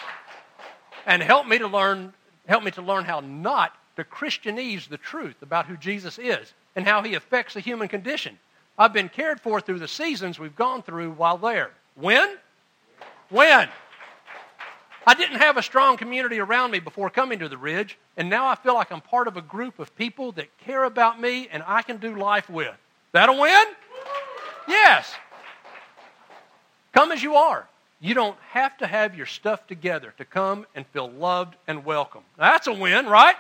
And 1.06 1.22
help 1.22 1.46
me 1.46 1.60
to 1.60 1.68
learn, 1.68 2.14
help 2.48 2.64
me 2.64 2.72
to 2.72 2.82
learn 2.82 3.06
how 3.06 3.20
not 3.20 3.78
to 3.96 4.04
Christianese 4.04 4.90
the 4.90 4.98
truth 4.98 5.44
about 5.44 5.68
who 5.68 5.78
Jesus 5.78 6.18
is 6.18 6.52
and 6.76 6.88
how 6.88 7.04
he 7.04 7.14
affects 7.14 7.54
the 7.54 7.60
human 7.60 7.90
condition. 7.90 8.40
I've 8.76 8.92
been 8.92 9.10
cared 9.10 9.40
for 9.40 9.62
through 9.62 9.80
the 9.80 9.88
seasons 9.88 10.40
we've 10.40 10.56
gone 10.56 10.82
through 10.82 11.12
while 11.12 11.38
there. 11.38 11.70
When? 11.94 12.38
When? 13.30 13.70
I 15.06 15.16
didn't 15.16 15.40
have 15.40 15.58
a 15.58 15.64
strong 15.64 15.98
community 15.98 16.40
around 16.40 16.72
me 16.72 16.80
before 16.80 17.10
coming 17.10 17.40
to 17.40 17.50
the 17.50 17.58
Ridge, 17.58 17.98
and 18.18 18.30
now 18.30 18.48
I 18.48 18.56
feel 18.56 18.76
like 18.76 18.92
I'm 18.92 19.02
part 19.02 19.28
of 19.28 19.36
a 19.36 19.42
group 19.42 19.80
of 19.80 19.96
people 19.96 20.32
that 20.34 20.56
care 20.60 20.84
about 20.84 21.20
me 21.20 21.48
and 21.52 21.64
I 21.66 21.82
can 21.82 21.98
do 21.98 22.16
life 22.16 22.50
with. 22.50 22.76
That 23.12 23.28
a 23.28 23.34
win? 23.34 23.66
Yes. 24.68 25.12
Come 26.94 27.12
as 27.12 27.24
you 27.24 27.36
are. 27.36 27.68
You 28.00 28.14
don't 28.14 28.38
have 28.50 28.78
to 28.78 28.88
have 28.88 29.16
your 29.16 29.26
stuff 29.26 29.66
together 29.68 30.14
to 30.18 30.26
come 30.26 30.66
and 30.76 30.86
feel 30.88 31.10
loved 31.10 31.56
and 31.68 31.84
welcome. 31.84 32.24
That's 32.38 32.68
a 32.68 32.74
win, 32.74 33.08
right? 33.08 33.36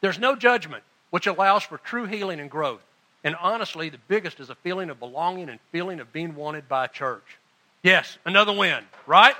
There's 0.00 0.18
no 0.18 0.36
judgment, 0.36 0.82
which 1.10 1.26
allows 1.26 1.62
for 1.62 1.78
true 1.78 2.06
healing 2.06 2.40
and 2.40 2.50
growth. 2.50 2.82
And 3.24 3.34
honestly, 3.36 3.88
the 3.88 3.98
biggest 4.08 4.40
is 4.40 4.50
a 4.50 4.54
feeling 4.56 4.90
of 4.90 5.00
belonging 5.00 5.48
and 5.48 5.58
feeling 5.72 6.00
of 6.00 6.12
being 6.12 6.34
wanted 6.34 6.68
by 6.68 6.84
a 6.84 6.88
church. 6.88 7.38
Yes, 7.82 8.18
another 8.24 8.52
win, 8.52 8.84
right? 9.06 9.34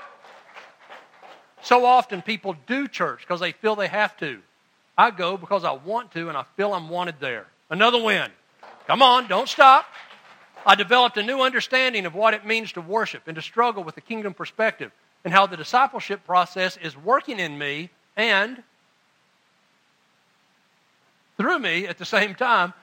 So 1.61 1.85
often 1.85 2.21
people 2.21 2.55
do 2.65 2.87
church 2.87 3.21
because 3.21 3.39
they 3.39 3.51
feel 3.51 3.75
they 3.75 3.87
have 3.87 4.15
to. 4.17 4.39
I 4.97 5.11
go 5.11 5.37
because 5.37 5.63
I 5.63 5.71
want 5.73 6.11
to 6.13 6.29
and 6.29 6.37
I 6.37 6.45
feel 6.55 6.73
I'm 6.73 6.89
wanted 6.89 7.15
there. 7.19 7.47
Another 7.69 8.01
win. 8.01 8.29
Come 8.87 9.01
on, 9.01 9.27
don't 9.27 9.49
stop. 9.49 9.85
I 10.65 10.75
developed 10.75 11.17
a 11.17 11.23
new 11.23 11.41
understanding 11.41 12.05
of 12.05 12.15
what 12.15 12.33
it 12.33 12.45
means 12.45 12.71
to 12.73 12.81
worship 12.81 13.23
and 13.27 13.35
to 13.35 13.41
struggle 13.41 13.83
with 13.83 13.95
the 13.95 14.01
kingdom 14.01 14.33
perspective 14.33 14.91
and 15.23 15.33
how 15.33 15.45
the 15.45 15.57
discipleship 15.57 16.25
process 16.25 16.77
is 16.77 16.95
working 16.95 17.39
in 17.39 17.57
me 17.57 17.89
and 18.15 18.63
through 21.37 21.59
me 21.59 21.85
at 21.85 21.97
the 21.97 22.05
same 22.05 22.33
time, 22.33 22.73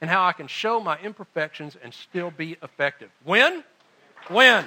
and 0.00 0.08
how 0.08 0.24
I 0.24 0.32
can 0.32 0.46
show 0.46 0.80
my 0.80 0.98
imperfections 0.98 1.76
and 1.82 1.92
still 1.92 2.30
be 2.30 2.56
effective. 2.62 3.10
Win? 3.24 3.62
When? 4.28 4.64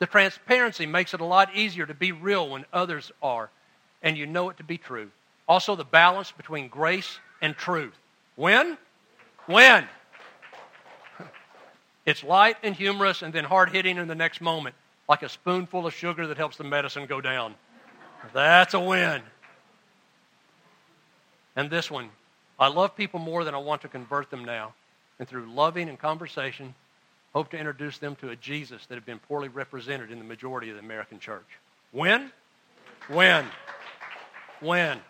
The 0.00 0.06
transparency 0.06 0.86
makes 0.86 1.14
it 1.14 1.20
a 1.20 1.24
lot 1.24 1.54
easier 1.54 1.86
to 1.86 1.94
be 1.94 2.10
real 2.10 2.48
when 2.48 2.64
others 2.72 3.12
are, 3.22 3.50
and 4.02 4.16
you 4.16 4.26
know 4.26 4.48
it 4.48 4.56
to 4.56 4.64
be 4.64 4.78
true. 4.78 5.10
Also, 5.46 5.76
the 5.76 5.84
balance 5.84 6.32
between 6.32 6.68
grace 6.68 7.18
and 7.42 7.54
truth. 7.56 7.96
When? 8.34 8.76
When? 9.46 9.86
It's 12.06 12.24
light 12.24 12.56
and 12.62 12.74
humorous 12.74 13.20
and 13.20 13.32
then 13.32 13.44
hard 13.44 13.70
hitting 13.70 13.98
in 13.98 14.08
the 14.08 14.14
next 14.14 14.40
moment, 14.40 14.74
like 15.06 15.22
a 15.22 15.28
spoonful 15.28 15.86
of 15.86 15.92
sugar 15.92 16.26
that 16.26 16.38
helps 16.38 16.56
the 16.56 16.64
medicine 16.64 17.04
go 17.04 17.20
down. 17.20 17.54
That's 18.32 18.72
a 18.72 18.80
win. 18.80 19.20
And 21.56 21.68
this 21.68 21.90
one 21.90 22.08
I 22.58 22.68
love 22.68 22.96
people 22.96 23.20
more 23.20 23.44
than 23.44 23.54
I 23.54 23.58
want 23.58 23.82
to 23.82 23.88
convert 23.88 24.30
them 24.30 24.44
now. 24.46 24.74
And 25.18 25.28
through 25.28 25.52
loving 25.52 25.90
and 25.90 25.98
conversation, 25.98 26.74
hope 27.32 27.50
to 27.50 27.58
introduce 27.58 27.98
them 27.98 28.16
to 28.16 28.30
a 28.30 28.36
Jesus 28.36 28.84
that 28.86 28.94
had 28.94 29.06
been 29.06 29.18
poorly 29.18 29.48
represented 29.48 30.10
in 30.10 30.18
the 30.18 30.24
majority 30.24 30.70
of 30.70 30.76
the 30.76 30.82
American 30.82 31.18
church. 31.18 31.46
When? 31.92 32.32
When? 33.08 33.46
When? 34.60 35.00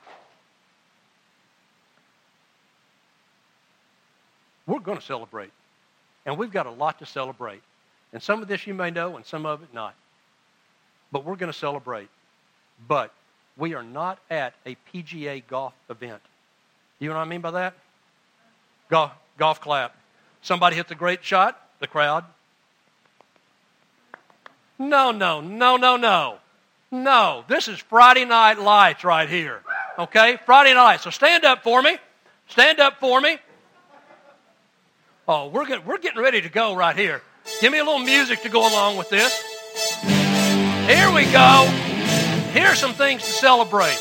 We're 4.66 4.78
going 4.78 4.98
to 4.98 5.04
celebrate. 5.04 5.50
And 6.26 6.38
we've 6.38 6.52
got 6.52 6.66
a 6.66 6.70
lot 6.70 6.98
to 7.00 7.06
celebrate. 7.06 7.62
And 8.12 8.22
some 8.22 8.42
of 8.42 8.48
this 8.48 8.66
you 8.66 8.74
may 8.74 8.90
know, 8.90 9.16
and 9.16 9.24
some 9.24 9.46
of 9.46 9.62
it 9.62 9.72
not. 9.72 9.94
But 11.10 11.24
we're 11.24 11.36
going 11.36 11.52
to 11.52 11.58
celebrate. 11.58 12.08
But 12.86 13.12
we 13.56 13.74
are 13.74 13.82
not 13.82 14.18
at 14.30 14.54
a 14.66 14.76
PGA 14.92 15.42
golf 15.48 15.74
event. 15.88 16.20
You 16.98 17.08
know 17.08 17.16
what 17.16 17.22
I 17.22 17.24
mean 17.24 17.40
by 17.40 17.50
that? 17.52 17.74
Golf, 18.90 19.12
golf 19.38 19.60
clap. 19.60 19.96
Somebody 20.42 20.76
hits 20.76 20.90
a 20.90 20.94
great 20.94 21.24
shot, 21.24 21.60
the 21.80 21.86
crowd. 21.86 22.24
No, 24.78 25.10
no, 25.10 25.40
no, 25.40 25.76
no, 25.76 25.96
no. 25.96 26.38
No, 26.90 27.44
this 27.48 27.68
is 27.68 27.78
Friday 27.78 28.24
Night 28.24 28.58
Lights 28.58 29.04
right 29.04 29.28
here. 29.28 29.62
Okay? 29.98 30.38
Friday 30.46 30.74
Night. 30.74 31.00
So 31.00 31.10
stand 31.10 31.44
up 31.44 31.62
for 31.62 31.82
me. 31.82 31.98
Stand 32.48 32.80
up 32.80 32.98
for 32.98 33.20
me. 33.20 33.38
Oh, 35.28 35.48
we're, 35.48 35.66
get, 35.66 35.86
we're 35.86 35.98
getting 35.98 36.20
ready 36.20 36.40
to 36.40 36.48
go 36.48 36.74
right 36.74 36.96
here. 36.96 37.22
Give 37.60 37.70
me 37.70 37.78
a 37.78 37.84
little 37.84 38.00
music 38.00 38.42
to 38.42 38.48
go 38.48 38.60
along 38.60 38.96
with 38.96 39.08
this. 39.08 39.40
Here 40.86 41.12
we 41.12 41.30
go. 41.30 41.66
Here's 42.52 42.78
some 42.78 42.94
things 42.94 43.22
to 43.22 43.30
celebrate. 43.30 43.98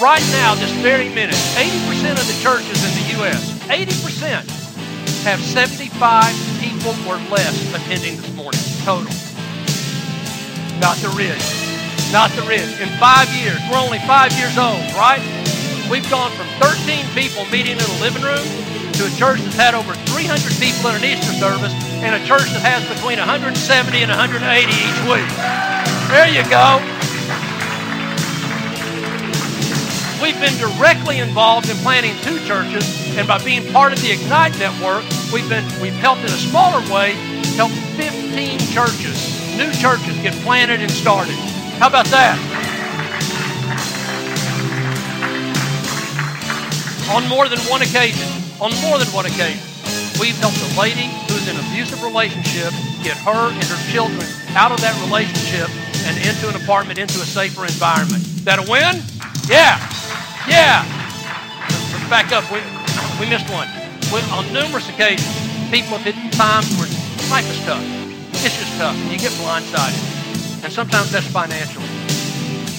Right 0.00 0.22
now, 0.30 0.54
this 0.54 0.70
very 0.74 1.08
minute, 1.08 1.34
80% 1.34 2.12
of 2.12 2.26
the 2.26 2.38
churches 2.40 2.84
in 2.84 3.02
the 3.02 3.18
U.S., 3.18 3.58
80% 3.64 4.57
have 5.24 5.40
75 5.40 5.90
people 6.60 6.94
or 7.08 7.16
less 7.30 7.56
attending 7.74 8.16
this 8.16 8.30
morning, 8.34 8.60
total. 8.84 9.10
Not 10.78 10.96
the 10.98 11.10
Ridge. 11.16 11.42
Not 12.12 12.30
the 12.32 12.42
Ridge. 12.46 12.80
In 12.80 12.88
five 12.98 13.28
years, 13.34 13.58
we're 13.70 13.78
only 13.78 13.98
five 14.06 14.32
years 14.38 14.56
old, 14.56 14.84
right? 14.94 15.20
We've 15.90 16.08
gone 16.10 16.30
from 16.32 16.46
13 16.60 17.04
people 17.14 17.44
meeting 17.50 17.76
in 17.76 17.84
a 17.84 17.98
living 18.00 18.22
room 18.22 18.46
to 18.98 19.06
a 19.06 19.12
church 19.16 19.40
that's 19.42 19.56
had 19.56 19.74
over 19.74 19.94
300 20.10 20.52
people 20.58 20.90
in 20.90 20.96
an 20.98 21.04
Easter 21.04 21.32
service 21.38 21.72
and 22.02 22.14
a 22.14 22.22
church 22.26 22.50
that 22.54 22.62
has 22.62 22.82
between 22.86 23.18
170 23.18 23.54
and 24.02 24.10
180 24.10 24.42
each 24.70 25.00
week. 25.06 25.28
There 26.10 26.30
you 26.30 26.42
go. 26.50 26.78
We've 30.20 30.38
been 30.40 30.58
directly 30.58 31.20
involved 31.20 31.70
in 31.70 31.76
planting 31.76 32.16
two 32.22 32.44
churches, 32.44 32.84
and 33.16 33.28
by 33.28 33.38
being 33.44 33.72
part 33.72 33.92
of 33.92 34.02
the 34.02 34.10
Ignite 34.10 34.58
Network, 34.58 35.04
we've 35.32 35.48
been 35.48 35.64
we've 35.80 35.94
helped 35.94 36.22
in 36.22 36.26
a 36.26 36.42
smaller 36.42 36.80
way, 36.92 37.12
help 37.54 37.70
15 37.94 38.58
churches, 38.74 39.16
new 39.56 39.70
churches 39.78 40.18
get 40.18 40.34
planted 40.42 40.80
and 40.80 40.90
started. 40.90 41.36
How 41.78 41.86
about 41.86 42.06
that? 42.06 42.34
On 47.14 47.26
more 47.28 47.48
than 47.48 47.60
one 47.70 47.82
occasion, 47.82 48.26
on 48.60 48.74
more 48.82 48.98
than 48.98 49.08
one 49.14 49.26
occasion, 49.26 49.62
we've 50.18 50.36
helped 50.38 50.58
a 50.58 50.80
lady 50.80 51.06
who's 51.30 51.46
in 51.46 51.54
an 51.54 51.64
abusive 51.70 52.02
relationship 52.02 52.74
get 53.04 53.16
her 53.18 53.52
and 53.54 53.64
her 53.64 53.92
children 53.92 54.26
out 54.56 54.72
of 54.72 54.80
that 54.80 54.98
relationship 55.06 55.70
and 56.10 56.18
into 56.26 56.48
an 56.48 56.56
apartment, 56.60 56.98
into 56.98 57.20
a 57.20 57.24
safer 57.24 57.62
environment. 57.62 58.24
That 58.44 58.58
a 58.58 58.68
win? 58.68 59.00
Yeah. 59.48 59.78
Yeah. 60.48 60.82
Back 62.08 62.32
up. 62.32 62.48
We, 62.50 62.64
we 63.20 63.28
missed 63.28 63.48
one. 63.52 63.68
We, 64.08 64.24
on 64.32 64.48
numerous 64.52 64.88
occasions, 64.88 65.28
people 65.68 66.00
have 66.00 66.08
hit 66.08 66.16
times 66.32 66.72
where 66.80 66.88
life 67.28 67.44
is 67.52 67.60
tough. 67.68 67.84
It's 68.40 68.56
just 68.56 68.72
tough. 68.80 68.96
And 68.96 69.12
you 69.12 69.18
get 69.18 69.32
blindsided. 69.36 70.64
And 70.64 70.72
sometimes 70.72 71.12
that's 71.12 71.28
financially. 71.28 71.84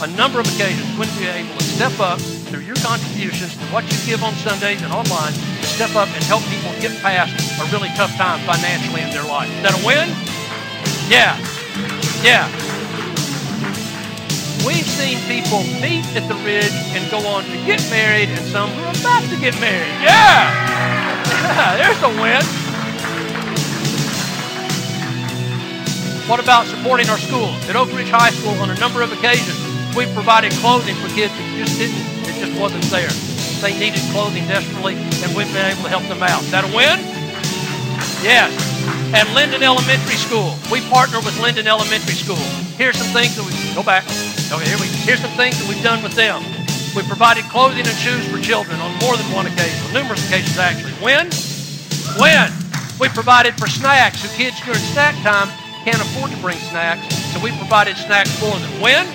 A 0.01 0.07
number 0.17 0.39
of 0.39 0.47
occasions, 0.55 0.87
when 0.97 1.07
are 1.09 1.37
able 1.37 1.57
to 1.57 1.63
step 1.63 1.93
up 1.99 2.19
through 2.49 2.61
your 2.61 2.75
contributions 2.77 3.53
to 3.53 3.65
what 3.69 3.83
you 3.85 3.97
give 4.07 4.23
on 4.23 4.33
Sundays 4.41 4.81
and 4.81 4.91
online, 4.91 5.33
to 5.33 5.67
step 5.67 5.93
up 5.95 6.09
and 6.09 6.23
help 6.25 6.41
people 6.49 6.71
get 6.81 6.97
past 7.03 7.35
a 7.61 7.65
really 7.75 7.89
tough 7.93 8.15
time 8.15 8.39
financially 8.47 9.01
in 9.01 9.11
their 9.11 9.27
life. 9.27 9.51
Is 9.57 9.61
that 9.61 9.75
a 9.77 9.85
win? 9.85 10.09
Yeah. 11.11 11.37
Yeah. 12.23 12.68
We've 14.65 14.87
seen 14.87 15.19
people 15.27 15.63
meet 15.79 16.03
at 16.15 16.27
the 16.27 16.35
Ridge 16.43 16.75
and 16.95 17.09
go 17.09 17.19
on 17.27 17.43
to 17.45 17.57
get 17.65 17.79
married, 17.89 18.29
and 18.29 18.39
some 18.47 18.69
who 18.71 18.83
are 18.83 18.95
about 18.99 19.23
to 19.29 19.37
get 19.39 19.59
married. 19.59 19.87
Yeah! 20.03 20.51
Yeah, 21.29 21.77
there's 21.79 22.03
a 22.03 22.11
win. 22.21 22.43
What 26.29 26.39
about 26.39 26.67
supporting 26.67 27.09
our 27.09 27.17
schools? 27.17 27.57
At 27.69 27.75
Oak 27.75 27.89
Ridge 27.93 28.09
High 28.11 28.29
School, 28.31 28.53
on 28.61 28.69
a 28.69 28.77
number 28.77 29.01
of 29.01 29.11
occasions, 29.11 29.57
we've 29.95 30.13
provided 30.13 30.51
clothing 30.61 30.95
for 30.95 31.07
kids 31.15 31.33
that 31.33 31.47
just 31.57 31.79
didn't, 31.79 32.05
it 32.29 32.37
just 32.37 32.53
wasn't 32.59 32.83
there. 32.93 33.09
They 33.65 33.73
needed 33.79 34.01
clothing 34.11 34.45
desperately, 34.47 34.93
and 35.23 35.35
we've 35.35 35.51
been 35.51 35.65
able 35.65 35.83
to 35.83 35.89
help 35.89 36.03
them 36.05 36.21
out. 36.21 36.43
Is 36.43 36.51
that 36.51 36.63
a 36.65 36.71
win? 36.75 36.99
Yes. 38.21 38.68
At 39.09 39.25
Linden 39.33 39.63
Elementary 39.63 40.21
School, 40.21 40.53
we 40.71 40.81
partner 40.85 41.17
with 41.25 41.33
Linden 41.41 41.65
Elementary 41.65 42.13
School. 42.13 42.37
Here's 42.77 42.95
some 42.95 43.09
things 43.09 43.33
that 43.35 43.41
we 43.41 43.57
go 43.73 43.81
back. 43.81 44.05
Okay, 44.53 44.69
here 44.69 44.77
we. 44.77 44.85
Here's 45.01 45.17
some 45.17 45.33
things 45.33 45.57
that 45.57 45.65
we've 45.65 45.81
done 45.81 46.03
with 46.05 46.13
them. 46.13 46.45
We 46.93 47.01
provided 47.09 47.45
clothing 47.49 47.89
and 47.89 47.97
shoes 47.97 48.21
for 48.29 48.37
children 48.37 48.77
on 48.77 48.93
more 49.01 49.17
than 49.17 49.25
one 49.33 49.49
occasion, 49.49 49.81
on 49.89 49.93
numerous 49.97 50.21
occasions 50.29 50.61
actually. 50.61 50.93
When? 51.01 51.25
When? 52.21 52.53
We 53.01 53.09
provided 53.09 53.57
for 53.57 53.65
snacks. 53.65 54.21
Who 54.21 54.29
kids 54.37 54.61
during 54.61 54.79
snack 54.93 55.17
time 55.25 55.49
can't 55.81 55.97
afford 55.97 56.29
to 56.29 56.37
bring 56.37 56.61
snacks, 56.69 57.09
so 57.33 57.41
we 57.41 57.49
provided 57.57 57.97
snacks 57.97 58.29
for 58.37 58.53
them. 58.53 58.69
When? 58.77 59.09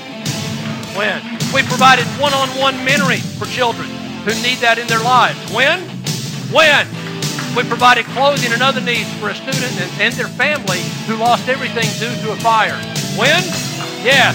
When? 0.99 1.23
We 1.55 1.63
provided 1.71 2.03
one-on-one 2.19 2.83
mentoring 2.83 3.23
for 3.39 3.47
children 3.47 3.87
who 4.27 4.35
need 4.43 4.59
that 4.59 4.75
in 4.75 4.91
their 4.91 5.03
lives. 5.07 5.39
When? 5.55 5.87
When? 6.51 7.04
We 7.57 7.63
provided 7.63 8.05
clothing 8.07 8.53
and 8.53 8.63
other 8.63 8.81
needs 8.81 9.13
for 9.23 9.31
a 9.31 9.35
student 9.35 9.79
and, 9.79 9.91
and 10.03 10.13
their 10.15 10.27
family 10.27 10.83
who 11.07 11.15
lost 11.15 11.49
everything 11.49 11.87
due 12.03 12.11
to 12.27 12.33
a 12.33 12.37
fire. 12.43 12.75
When? 13.15 13.43
Yes. 14.03 14.35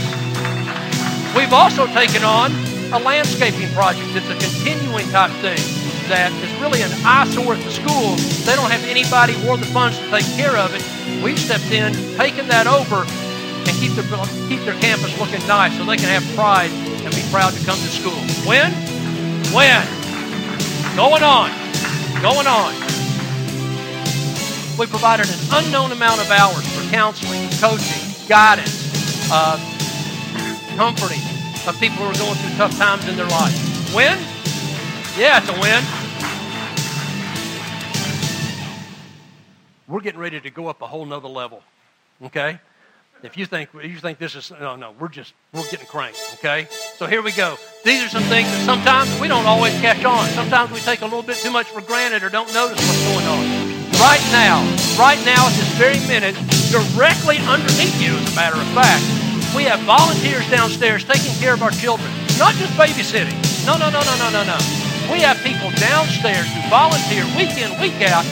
We've 1.36 1.52
also 1.52 1.86
taken 1.88 2.24
on 2.24 2.52
a 2.96 3.00
landscaping 3.00 3.68
project. 3.76 4.08
It's 4.16 4.30
a 4.30 4.40
continuing 4.40 5.10
type 5.12 5.32
thing 5.44 5.60
that 6.08 6.32
is 6.42 6.50
really 6.62 6.82
an 6.82 6.92
eyesore 7.04 7.54
at 7.54 7.64
the 7.64 7.72
school. 7.72 8.16
They 8.48 8.56
don't 8.56 8.72
have 8.72 8.84
anybody 8.88 9.36
or 9.48 9.58
the 9.58 9.68
funds 9.68 10.00
to 10.00 10.10
take 10.10 10.26
care 10.40 10.56
of 10.56 10.74
it. 10.74 10.82
We've 11.22 11.38
stepped 11.38 11.70
in, 11.72 11.94
taken 12.16 12.48
that 12.48 12.66
over, 12.66 13.04
and 13.04 13.74
keep 13.78 13.94
their, 14.00 14.08
keep 14.48 14.64
their 14.64 14.80
campus 14.80 15.12
looking 15.20 15.46
nice 15.46 15.76
so 15.78 15.84
they 15.84 15.98
can 15.98 16.08
have 16.08 16.24
pride 16.36 16.72
and 16.72 17.14
be 17.14 17.22
proud 17.30 17.52
to 17.54 17.62
come 17.66 17.78
to 17.78 17.92
school. 17.92 18.18
When? 18.48 18.72
When? 19.52 19.84
Going 20.96 21.22
on. 21.22 21.52
Going 22.24 22.48
on. 22.48 22.89
We 24.80 24.88
provided 24.88 25.28
an 25.28 25.40
unknown 25.52 25.92
amount 25.92 26.22
of 26.22 26.32
hours 26.32 26.66
for 26.74 26.90
counseling, 26.90 27.50
coaching, 27.60 28.02
guidance, 28.30 29.30
uh, 29.30 29.58
comforting 30.78 31.20
of 31.68 31.78
people 31.82 31.98
who 31.98 32.06
are 32.06 32.14
going 32.14 32.36
through 32.36 32.56
tough 32.56 32.78
times 32.78 33.06
in 33.10 33.18
their 33.18 33.28
life. 33.28 33.54
Win? 33.94 34.18
Yeah, 35.18 35.40
it's 35.40 35.50
a 35.50 35.60
win. 35.60 35.84
We're 39.90 40.00
getting 40.00 40.22
ready 40.22 40.40
to 40.40 40.50
go 40.50 40.68
up 40.68 40.82
a 40.82 40.88
whole 40.88 41.06
nother 41.06 41.28
level. 41.28 41.62
Okay? 42.24 42.58
If 43.22 43.36
you 43.36 43.46
think 43.46 43.72
you 43.74 43.98
think 43.98 44.18
this 44.18 44.34
is 44.34 44.50
no 44.50 44.78
no, 44.78 44.94
we're 44.98 45.10
just 45.10 45.34
we're 45.52 45.70
getting 45.70 45.88
cranked, 45.88 46.20
okay? 46.36 46.70
So 46.96 47.06
here 47.06 47.22
we 47.22 47.34
go. 47.34 47.58
These 47.84 48.02
are 48.04 48.08
some 48.08 48.24
things 48.24 48.48
that 48.48 48.64
sometimes 48.64 49.20
we 49.20 49.28
don't 49.28 49.46
always 49.46 49.74
catch 49.82 50.06
on. 50.06 50.26
Sometimes 50.30 50.72
we 50.72 50.80
take 50.80 51.02
a 51.02 51.06
little 51.06 51.22
bit 51.22 51.36
too 51.36 51.52
much 51.52 51.68
for 51.68 51.82
granted 51.82 52.24
or 52.24 52.30
don't 52.30 52.54
notice 52.54 52.78
what's 52.78 53.04
going 53.10 53.26
on. 53.26 53.59
Right 54.00 54.24
now, 54.32 54.64
right 54.96 55.20
now 55.28 55.44
at 55.44 55.54
this 55.60 55.68
very 55.76 56.00
minute, 56.08 56.32
directly 56.72 57.36
underneath 57.44 58.00
you, 58.00 58.16
as 58.16 58.32
a 58.32 58.36
matter 58.36 58.56
of 58.56 58.68
fact, 58.72 59.04
we 59.52 59.68
have 59.68 59.84
volunteers 59.84 60.48
downstairs 60.50 61.04
taking 61.04 61.36
care 61.36 61.54
of 61.54 61.62
our 61.62 61.76
children. 61.76 62.08
Not 62.40 62.56
just 62.56 62.72
babysitting. 62.80 63.36
No, 63.68 63.76
no, 63.76 63.92
no, 63.92 64.00
no, 64.00 64.16
no, 64.16 64.32
no, 64.32 64.44
no. 64.48 64.58
We 65.12 65.20
have 65.20 65.36
people 65.44 65.68
downstairs 65.76 66.48
who 66.48 66.64
volunteer 66.72 67.28
week 67.36 67.60
in, 67.60 67.76
week 67.84 68.00
out 68.08 68.24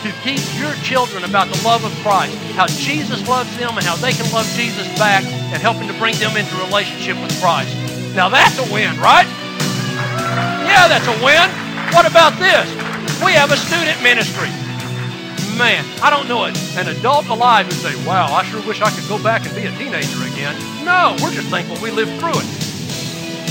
to 0.00 0.08
teach 0.24 0.48
your 0.56 0.72
children 0.80 1.28
about 1.28 1.52
the 1.52 1.60
love 1.60 1.84
of 1.84 1.92
Christ, 2.00 2.32
how 2.56 2.66
Jesus 2.80 3.20
loves 3.28 3.52
them 3.58 3.76
and 3.76 3.84
how 3.84 3.96
they 3.96 4.16
can 4.16 4.24
love 4.32 4.48
Jesus 4.56 4.88
back 4.96 5.24
and 5.52 5.60
helping 5.60 5.88
to 5.92 5.94
bring 6.00 6.16
them 6.16 6.40
into 6.40 6.56
relationship 6.56 7.20
with 7.20 7.36
Christ. 7.36 7.76
Now 8.16 8.30
that's 8.30 8.56
a 8.56 8.66
win, 8.72 8.96
right? 8.96 9.28
Yeah, 10.64 10.88
that's 10.88 11.04
a 11.04 11.16
win. 11.20 11.52
What 11.92 12.08
about 12.08 12.38
this? 12.40 12.64
We 13.20 13.36
have 13.36 13.52
a 13.52 13.60
student 13.60 14.00
ministry. 14.02 14.48
Man, 15.58 15.84
I 16.02 16.08
don't 16.08 16.28
know 16.28 16.44
it. 16.46 16.56
An 16.76 16.88
adult 16.88 17.28
alive 17.28 17.66
who 17.66 17.72
say, 17.72 17.94
wow, 18.06 18.32
I 18.32 18.42
sure 18.44 18.60
wish 18.66 18.80
I 18.80 18.90
could 18.90 19.06
go 19.08 19.22
back 19.22 19.44
and 19.44 19.54
be 19.54 19.66
a 19.66 19.72
teenager 19.76 20.24
again. 20.24 20.56
No, 20.84 21.14
we're 21.22 21.32
just 21.32 21.48
thankful 21.48 21.76
we 21.82 21.90
lived 21.90 22.18
through 22.18 22.40
it. 22.40 22.48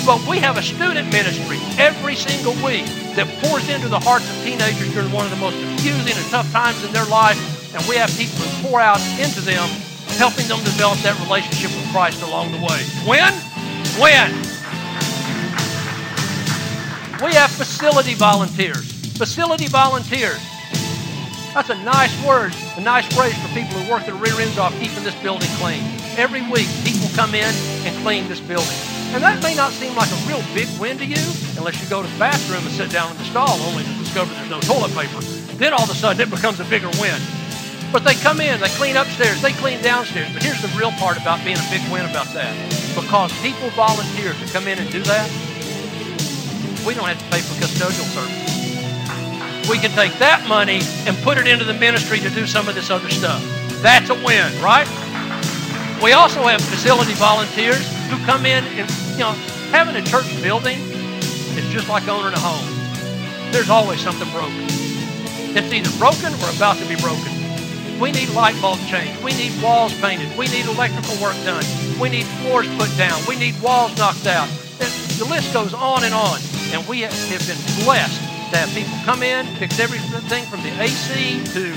But 0.06 0.26
we 0.28 0.40
have 0.40 0.58
a 0.58 0.64
student 0.64 1.12
ministry 1.14 1.60
every 1.78 2.16
single 2.16 2.54
week 2.66 2.86
that 3.14 3.30
pours 3.40 3.70
into 3.70 3.88
the 3.88 4.00
hearts 4.00 4.26
of 4.26 4.36
teenagers 4.44 4.92
during 4.94 5.12
one 5.12 5.26
of 5.26 5.32
the 5.32 5.38
most 5.38 5.54
confusing 5.62 6.18
and 6.18 6.28
tough 6.34 6.52
times 6.52 6.84
in 6.84 6.92
their 6.92 7.06
life. 7.06 7.38
And 7.76 7.86
we 7.88 7.96
have 7.98 8.10
people 8.18 8.42
who 8.42 8.68
pour 8.68 8.82
out 8.82 9.00
into 9.22 9.40
them, 9.40 9.70
helping 10.18 10.48
them 10.48 10.60
develop 10.66 10.98
that 11.06 11.14
relationship 11.22 11.70
with 11.70 11.86
Christ 11.94 12.24
along 12.24 12.52
the 12.52 12.60
way. 12.66 12.82
When? 13.06 13.32
When? 14.02 14.34
We 17.22 17.38
have 17.38 17.52
facility 17.52 18.16
volunteers. 18.16 18.90
Facility 19.16 19.68
volunteers. 19.68 20.42
That's 21.54 21.70
a 21.70 21.76
nice 21.84 22.16
word, 22.26 22.56
a 22.78 22.82
nice 22.82 23.04
phrase 23.12 23.36
for 23.44 23.52
people 23.52 23.76
who 23.76 23.92
work 23.92 24.06
their 24.06 24.16
rear 24.16 24.40
ends 24.40 24.58
off 24.58 24.72
keeping 24.80 25.04
this 25.04 25.16
building 25.20 25.50
clean. 25.60 25.84
Every 26.16 26.40
week, 26.48 26.72
people 26.88 27.12
come 27.12 27.36
in 27.36 27.52
and 27.84 27.92
clean 28.04 28.30
this 28.32 28.40
building. 28.40 28.72
And 29.12 29.20
that 29.20 29.44
may 29.44 29.54
not 29.54 29.76
seem 29.76 29.94
like 29.94 30.08
a 30.08 30.20
real 30.32 30.40
big 30.56 30.72
win 30.80 30.98
to 31.00 31.06
you 31.06 31.20
unless 31.60 31.76
you 31.84 31.90
go 31.92 32.02
to 32.02 32.08
the 32.08 32.20
bathroom 32.20 32.64
and 32.64 32.72
sit 32.72 32.90
down 32.90 33.12
in 33.12 33.18
the 33.18 33.28
stall 33.28 33.60
only 33.68 33.84
to 33.84 33.94
discover 34.00 34.34
there's 34.34 34.50
no 34.50 34.62
toilet 34.62 34.96
paper. 34.96 35.20
Then 35.60 35.74
all 35.74 35.84
of 35.84 35.92
a 35.92 35.96
sudden 35.96 36.24
it 36.24 36.32
becomes 36.32 36.62
a 36.62 36.66
bigger 36.72 36.90
win. 37.04 37.20
But 37.92 38.08
they 38.08 38.16
come 38.16 38.40
in, 38.40 38.56
they 38.62 38.72
clean 38.80 38.96
upstairs, 38.96 39.42
they 39.42 39.52
clean 39.52 39.84
downstairs. 39.84 40.32
But 40.32 40.44
here's 40.44 40.62
the 40.62 40.72
real 40.80 40.96
part 40.96 41.20
about 41.20 41.44
being 41.44 41.60
a 41.60 41.68
big 41.68 41.84
win 41.92 42.08
about 42.08 42.32
that. 42.32 42.56
Because 42.96 43.36
people 43.44 43.68
volunteer 43.76 44.32
to 44.32 44.46
come 44.56 44.72
in 44.72 44.80
and 44.80 44.90
do 44.90 45.04
that, 45.04 45.28
we 46.88 46.96
don't 46.96 47.12
have 47.12 47.20
to 47.20 47.28
pay 47.28 47.44
for 47.44 47.60
custodial 47.60 48.08
services. 48.16 48.61
We 49.70 49.78
can 49.78 49.92
take 49.92 50.14
that 50.20 50.46
money 50.48 50.82
and 51.06 51.16
put 51.24 51.38
it 51.38 51.48
into 51.48 51.66
the 51.66 51.74
ministry 51.74 52.20
to 52.20 52.30
do 52.30 52.46
some 52.46 52.68
of 52.68 52.76
this 52.76 52.90
other 52.90 53.10
stuff. 53.10 53.42
That's 53.82 54.10
a 54.10 54.16
win, 54.16 54.52
right? 54.62 54.88
We 56.02 56.14
also 56.14 56.42
have 56.44 56.62
facility 56.62 57.14
volunteers 57.14 57.86
who 58.10 58.18
come 58.26 58.46
in 58.46 58.64
and, 58.76 58.90
you 59.14 59.20
know, 59.20 59.34
having 59.70 59.96
a 59.96 60.02
church 60.02 60.28
building 60.42 60.80
is 61.56 61.66
just 61.70 61.88
like 61.90 62.08
owning 62.08 62.34
a 62.34 62.40
home. 62.40 62.68
There's 63.52 63.70
always 63.70 64.00
something 64.02 64.30
broken. 64.32 64.66
It's 65.54 65.72
either 65.72 65.92
broken 66.00 66.34
or 66.34 66.50
about 66.56 66.78
to 66.78 66.88
be 66.88 66.96
broken. 66.96 67.32
We 68.00 68.12
need 68.12 68.30
light 68.30 68.60
bulbs 68.62 68.82
changed. 68.90 69.22
We 69.24 69.34
need 69.34 69.54
walls 69.62 69.94
painted. 70.02 70.36
We 70.38 70.48
need 70.48 70.66
electrical 70.66 71.22
work 71.22 71.36
done. 71.46 71.64
We 72.00 72.10
need 72.10 72.26
floors 72.42 72.68
put 72.78 72.90
down. 72.98 73.22
We 73.28 73.36
need 73.36 73.62
walls 73.62 73.96
knocked 73.98 74.26
out. 74.26 74.50
The 75.20 75.28
list 75.30 75.54
goes 75.54 75.74
on 75.74 76.04
and 76.04 76.14
on. 76.14 76.40
And 76.74 76.88
we 76.88 77.02
have 77.02 77.12
been 77.46 77.86
blessed 77.86 78.31
have 78.58 78.70
people 78.70 78.98
come 79.04 79.24
in, 79.24 79.46
fix 79.58 79.80
everything 79.80 80.46
from 80.46 80.62
the 80.64 80.72
AC 80.82 81.44
to, 81.54 81.68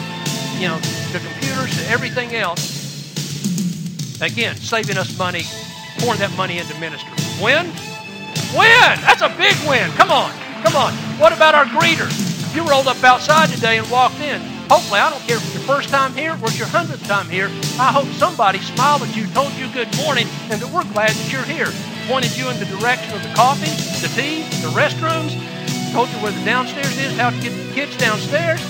you 0.60 0.68
know, 0.68 0.78
to 1.12 1.18
computers 1.18 1.76
to 1.78 1.88
everything 1.88 2.34
else. 2.34 2.82
Again, 4.20 4.56
saving 4.56 4.96
us 4.96 5.16
money 5.18 5.44
pouring 5.98 6.18
that 6.20 6.34
money 6.36 6.58
into 6.58 6.78
ministry. 6.80 7.12
Win? 7.42 7.66
Win! 8.52 8.94
That's 9.02 9.22
a 9.22 9.30
big 9.38 9.54
win. 9.68 9.90
Come 9.92 10.10
on. 10.10 10.32
Come 10.62 10.76
on. 10.76 10.92
What 11.18 11.32
about 11.32 11.54
our 11.54 11.66
greeters? 11.66 12.12
You 12.54 12.68
rolled 12.68 12.86
up 12.86 13.02
outside 13.02 13.48
today 13.48 13.78
and 13.78 13.90
walked 13.90 14.20
in. 14.20 14.40
Hopefully, 14.68 15.00
I 15.00 15.10
don't 15.10 15.20
care 15.22 15.36
if 15.36 15.44
it's 15.44 15.54
your 15.54 15.64
first 15.64 15.88
time 15.90 16.14
here 16.14 16.32
or 16.40 16.48
it's 16.48 16.58
your 16.58 16.68
hundredth 16.68 17.06
time 17.06 17.28
here. 17.28 17.46
I 17.78 17.92
hope 17.92 18.06
somebody 18.16 18.58
smiled 18.60 19.02
at 19.02 19.14
you, 19.14 19.26
told 19.28 19.52
you 19.52 19.68
good 19.72 19.94
morning, 19.98 20.26
and 20.50 20.60
that 20.60 20.70
we're 20.72 20.88
glad 20.92 21.10
that 21.10 21.32
you're 21.32 21.44
here. 21.44 21.68
Pointed 22.08 22.36
you 22.36 22.48
in 22.48 22.58
the 22.58 22.64
direction 22.66 23.14
of 23.14 23.22
the 23.22 23.32
coffee, 23.34 23.72
the 24.00 24.08
tea, 24.16 24.42
the 24.62 24.72
restrooms, 24.72 25.36
told 25.94 26.10
you 26.10 26.16
where 26.16 26.32
the 26.32 26.44
downstairs 26.44 26.98
is, 26.98 27.16
how 27.16 27.30
to 27.30 27.40
get 27.40 27.50
the 27.50 27.72
kids 27.72 27.96
downstairs, 27.96 28.60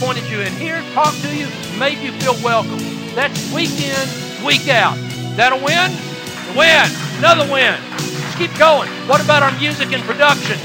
pointed 0.00 0.28
you 0.28 0.40
in 0.40 0.52
here, 0.54 0.82
talked 0.94 1.22
to 1.22 1.30
you, 1.30 1.46
made 1.78 1.96
you 1.98 2.10
feel 2.18 2.34
welcome. 2.42 2.78
That's 3.14 3.38
week 3.54 3.70
in, 3.78 4.44
week 4.44 4.66
out. 4.66 4.96
That 5.36 5.52
a 5.52 5.56
win? 5.62 5.94
Win. 6.58 6.90
Another 7.18 7.46
win. 7.52 7.78
Let's 7.92 8.34
keep 8.34 8.50
going. 8.58 8.90
What 9.06 9.22
about 9.22 9.44
our 9.44 9.56
music 9.60 9.92
and 9.92 10.02
production? 10.02 10.58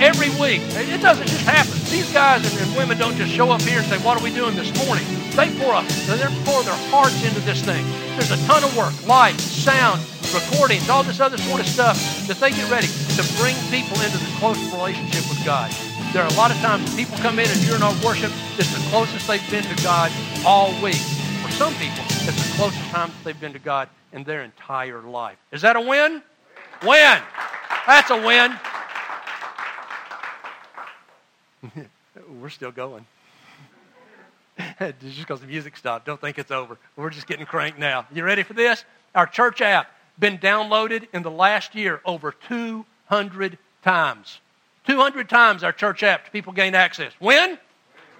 Every 0.00 0.30
week. 0.40 0.60
It 0.74 1.00
doesn't 1.00 1.26
just 1.26 1.44
happen. 1.46 1.72
These 1.90 2.12
guys 2.12 2.42
and, 2.60 2.76
women 2.76 2.98
don't 2.98 3.16
just 3.16 3.32
show 3.32 3.50
up 3.50 3.62
here 3.62 3.78
and 3.78 3.86
say, 3.86 3.98
what 3.98 4.18
are 4.18 4.24
we 4.24 4.34
doing 4.34 4.56
this 4.56 4.70
morning? 4.84 5.04
They 5.36 5.50
pour, 5.58 5.74
a, 5.74 5.82
they 6.10 6.18
pour 6.44 6.62
their 6.62 6.78
hearts 6.90 7.22
into 7.24 7.40
this 7.40 7.62
thing. 7.62 7.84
There's 8.18 8.30
a 8.30 8.38
ton 8.46 8.64
of 8.64 8.76
work, 8.76 8.94
light, 9.06 9.38
sound, 9.38 10.02
recordings, 10.34 10.88
all 10.88 11.02
this 11.02 11.20
other 11.20 11.38
sort 11.38 11.60
of 11.60 11.66
stuff 11.66 11.96
that 12.26 12.38
they 12.38 12.50
get 12.50 12.68
ready 12.70 12.88
to 12.88 13.22
bring 13.38 13.54
people 13.70 13.94
into 14.02 14.18
the 14.18 14.30
close 14.38 14.58
relationship 14.74 15.22
with 15.30 15.42
God. 15.44 15.70
There 16.12 16.22
are 16.22 16.30
a 16.30 16.34
lot 16.34 16.50
of 16.50 16.56
times 16.58 16.94
people 16.94 17.16
come 17.18 17.38
in 17.38 17.48
and 17.48 17.60
during 17.62 17.82
our 17.82 17.94
worship, 18.04 18.30
it's 18.58 18.70
the 18.74 18.82
closest 18.90 19.26
they've 19.26 19.50
been 19.50 19.64
to 19.64 19.82
God 19.82 20.10
all 20.44 20.70
week. 20.82 21.02
For 21.42 21.50
some 21.52 21.74
people, 21.74 22.02
it's 22.26 22.50
the 22.50 22.56
closest 22.56 22.84
time 22.90 23.10
they've 23.22 23.40
been 23.40 23.52
to 23.52 23.58
God 23.58 23.88
in 24.12 24.24
their 24.24 24.42
entire 24.42 25.02
life. 25.02 25.38
Is 25.52 25.62
that 25.62 25.76
a 25.76 25.80
win? 25.80 26.22
Win. 26.82 27.18
That's 27.86 28.10
a 28.10 28.16
win. 28.16 28.54
We're 32.40 32.50
still 32.50 32.72
going. 32.72 33.06
just 34.78 35.18
because 35.18 35.40
the 35.40 35.46
music 35.46 35.76
stopped. 35.76 36.06
Don't 36.06 36.20
think 36.20 36.38
it's 36.38 36.50
over. 36.50 36.78
We're 36.96 37.10
just 37.10 37.26
getting 37.26 37.46
cranked 37.46 37.78
now. 37.78 38.06
You 38.12 38.24
ready 38.24 38.42
for 38.42 38.52
this? 38.54 38.84
Our 39.14 39.26
church 39.26 39.60
app 39.60 39.90
been 40.18 40.38
downloaded 40.38 41.08
in 41.12 41.22
the 41.22 41.30
last 41.30 41.74
year 41.74 42.00
over 42.04 42.32
200 42.48 43.58
times. 43.82 44.38
200 44.86 45.28
times 45.28 45.64
our 45.64 45.72
church 45.72 46.02
app 46.02 46.32
people 46.32 46.52
gain 46.52 46.74
access. 46.74 47.12
When? 47.18 47.58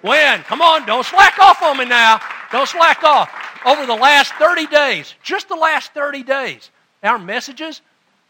When? 0.01 0.43
Come 0.43 0.61
on, 0.61 0.87
don't 0.87 1.07
slack 1.07 1.39
off 1.39 1.63
on 1.63 1.79
me 1.79 1.85
now. 1.85 2.21
Don't 2.51 2.69
slack 2.69 3.03
off. 3.05 3.31
Over 3.65 3.87
the 3.87 3.95
last 3.95 4.35
30 4.35 4.67
days, 4.67 5.15
just 5.23 5.49
the 5.49 5.55
last 5.55 5.95
30 5.95 6.23
days, 6.23 6.71
our 7.03 7.19
messages 7.19 7.81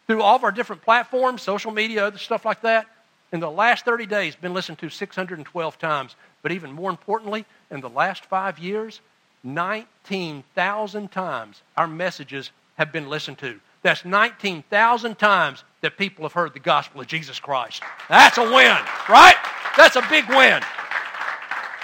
through 0.07 0.23
all 0.23 0.37
of 0.37 0.45
our 0.45 0.53
different 0.53 0.83
platforms, 0.83 1.43
social 1.43 1.73
media, 1.73 2.07
other 2.07 2.19
stuff 2.19 2.45
like 2.45 2.61
that, 2.63 2.87
in 3.35 3.41
the 3.41 3.51
last 3.51 3.85
30 3.85 4.07
days, 4.07 4.37
been 4.37 4.55
listened 4.55 4.79
to 4.79 4.89
612 4.89 5.79
times. 5.79 6.15
But 6.41 6.53
even 6.53 6.71
more 6.71 6.89
importantly, 6.89 7.45
in 7.69 7.81
the 7.81 7.91
last 7.91 8.25
five 8.27 8.61
years, 8.61 9.01
19,000 9.43 11.11
times 11.11 11.63
our 11.77 11.89
messages 11.89 12.53
have 12.77 12.93
been 12.93 13.09
listened 13.09 13.39
to. 13.39 13.59
That's 13.83 14.05
19,000 14.05 15.19
times 15.19 15.65
that 15.81 15.99
people 15.99 16.25
have 16.25 16.33
heard 16.33 16.55
the 16.55 16.61
gospel 16.61 17.01
of 17.01 17.09
Jesus 17.09 17.41
Christ. 17.41 17.83
That's 18.09 18.39
a 18.39 18.45
win, 18.45 18.79
right? 19.09 19.37
That's 19.77 19.97
a 19.97 20.07
big 20.09 20.29
win. 20.29 20.63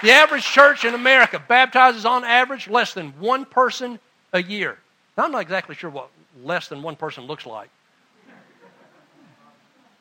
The 0.03 0.11
average 0.11 0.45
church 0.45 0.85
in 0.85 0.95
America 0.95 1.43
baptizes 1.45 2.05
on 2.05 2.23
average 2.23 2.69
less 2.69 2.93
than 2.93 3.09
one 3.19 3.43
person 3.43 3.99
a 4.31 4.41
year. 4.41 4.77
Now, 5.17 5.25
I'm 5.25 5.33
not 5.33 5.41
exactly 5.41 5.75
sure 5.75 5.89
what 5.89 6.09
less 6.43 6.69
than 6.69 6.81
one 6.81 6.95
person 6.95 7.25
looks 7.25 7.45
like. 7.45 7.69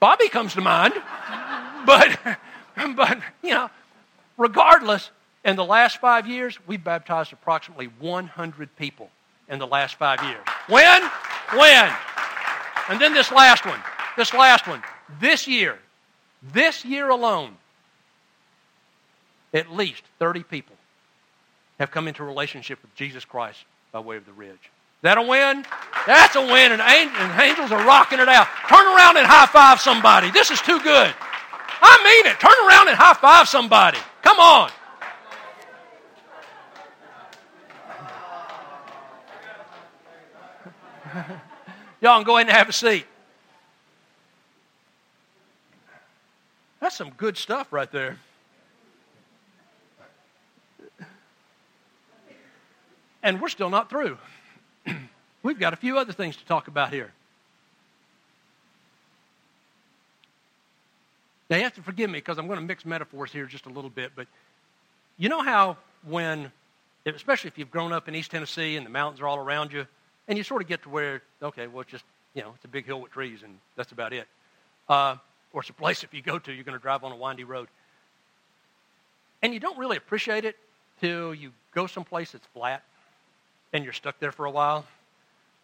Bobby 0.00 0.28
comes 0.28 0.54
to 0.54 0.62
mind, 0.62 0.94
but, 1.86 2.18
but 2.96 3.20
you 3.42 3.50
know, 3.50 3.70
regardless, 4.38 5.10
in 5.44 5.56
the 5.56 5.64
last 5.64 6.00
five 6.00 6.26
years, 6.26 6.58
we've 6.66 6.82
baptized 6.82 7.32
approximately 7.32 7.86
100 7.98 8.76
people 8.76 9.10
in 9.48 9.58
the 9.58 9.66
last 9.66 9.96
five 9.96 10.22
years. 10.22 10.40
When? 10.68 11.02
When? 11.54 11.92
And 12.88 13.00
then 13.00 13.14
this 13.14 13.30
last 13.30 13.64
one. 13.64 13.80
This 14.16 14.34
last 14.34 14.66
one. 14.66 14.82
This 15.20 15.46
year, 15.46 15.78
this 16.42 16.84
year 16.84 17.08
alone, 17.08 17.56
at 19.52 19.70
least 19.70 20.02
30 20.18 20.44
people 20.44 20.76
have 21.78 21.90
come 21.90 22.08
into 22.08 22.24
relationship 22.24 22.80
with 22.82 22.94
Jesus 22.94 23.24
Christ 23.24 23.64
by 23.92 24.00
way 24.00 24.16
of 24.16 24.26
the 24.26 24.32
ridge. 24.32 24.70
That 25.02 25.16
a 25.16 25.22
win? 25.22 25.64
That's 26.06 26.36
a 26.36 26.42
win, 26.42 26.72
and 26.72 26.82
angels 27.40 27.72
are 27.72 27.86
rocking 27.86 28.20
it 28.20 28.28
out. 28.28 28.46
Turn 28.68 28.86
around 28.86 29.16
and 29.16 29.26
high 29.26 29.46
five 29.46 29.80
somebody. 29.80 30.30
This 30.30 30.50
is 30.50 30.60
too 30.60 30.78
good. 30.80 31.14
I 31.82 32.04
mean 32.04 32.26
it. 32.32 32.38
Turn 32.38 32.52
around 32.66 32.88
and 32.88 32.96
high 32.96 33.14
five 33.14 33.48
somebody. 33.48 33.98
Come 34.22 34.38
on. 34.38 34.70
Y'all 42.00 42.16
can 42.18 42.24
go 42.24 42.36
ahead 42.36 42.48
and 42.48 42.56
have 42.56 42.68
a 42.68 42.72
seat. 42.72 43.06
That's 46.80 46.96
some 46.96 47.10
good 47.10 47.36
stuff 47.36 47.72
right 47.72 47.90
there. 47.90 48.18
And 53.22 53.40
we're 53.40 53.48
still 53.48 53.68
not 53.68 53.90
through. 53.90 54.16
We've 55.42 55.58
got 55.58 55.72
a 55.72 55.76
few 55.76 55.98
other 55.98 56.12
things 56.12 56.36
to 56.36 56.44
talk 56.44 56.68
about 56.68 56.92
here. 56.92 57.12
Now, 61.48 61.56
you 61.56 61.62
have 61.64 61.74
to 61.74 61.82
forgive 61.82 62.10
me 62.10 62.18
because 62.18 62.38
I'm 62.38 62.46
going 62.46 62.60
to 62.60 62.64
mix 62.64 62.84
metaphors 62.84 63.32
here 63.32 63.46
just 63.46 63.66
a 63.66 63.70
little 63.70 63.90
bit, 63.90 64.12
but 64.14 64.28
you 65.18 65.28
know 65.28 65.42
how 65.42 65.76
when, 66.06 66.52
especially 67.06 67.48
if 67.48 67.58
you've 67.58 67.70
grown 67.70 67.92
up 67.92 68.06
in 68.06 68.14
East 68.14 68.30
Tennessee 68.30 68.76
and 68.76 68.86
the 68.86 68.90
mountains 68.90 69.20
are 69.20 69.26
all 69.26 69.38
around 69.38 69.72
you, 69.72 69.86
and 70.28 70.38
you 70.38 70.44
sort 70.44 70.62
of 70.62 70.68
get 70.68 70.82
to 70.84 70.88
where, 70.88 71.22
okay, 71.42 71.66
well, 71.66 71.80
it's 71.80 71.90
just, 71.90 72.04
you 72.34 72.42
know, 72.42 72.52
it's 72.54 72.64
a 72.64 72.68
big 72.68 72.86
hill 72.86 73.00
with 73.00 73.10
trees, 73.10 73.42
and 73.42 73.58
that's 73.74 73.90
about 73.90 74.12
it. 74.12 74.28
Uh, 74.88 75.16
or 75.52 75.62
it's 75.62 75.70
a 75.70 75.72
place 75.72 76.04
if 76.04 76.14
you 76.14 76.22
go 76.22 76.38
to, 76.38 76.52
you're 76.52 76.62
going 76.64 76.78
to 76.78 76.82
drive 76.82 77.02
on 77.02 77.10
a 77.10 77.16
windy 77.16 77.42
road. 77.42 77.66
And 79.42 79.52
you 79.52 79.58
don't 79.58 79.78
really 79.78 79.96
appreciate 79.96 80.44
it 80.44 80.56
till 81.00 81.34
you 81.34 81.50
go 81.74 81.86
someplace 81.86 82.32
that's 82.32 82.46
flat 82.54 82.82
and 83.72 83.82
you're 83.82 83.92
stuck 83.92 84.20
there 84.20 84.32
for 84.32 84.44
a 84.44 84.50
while, 84.50 84.84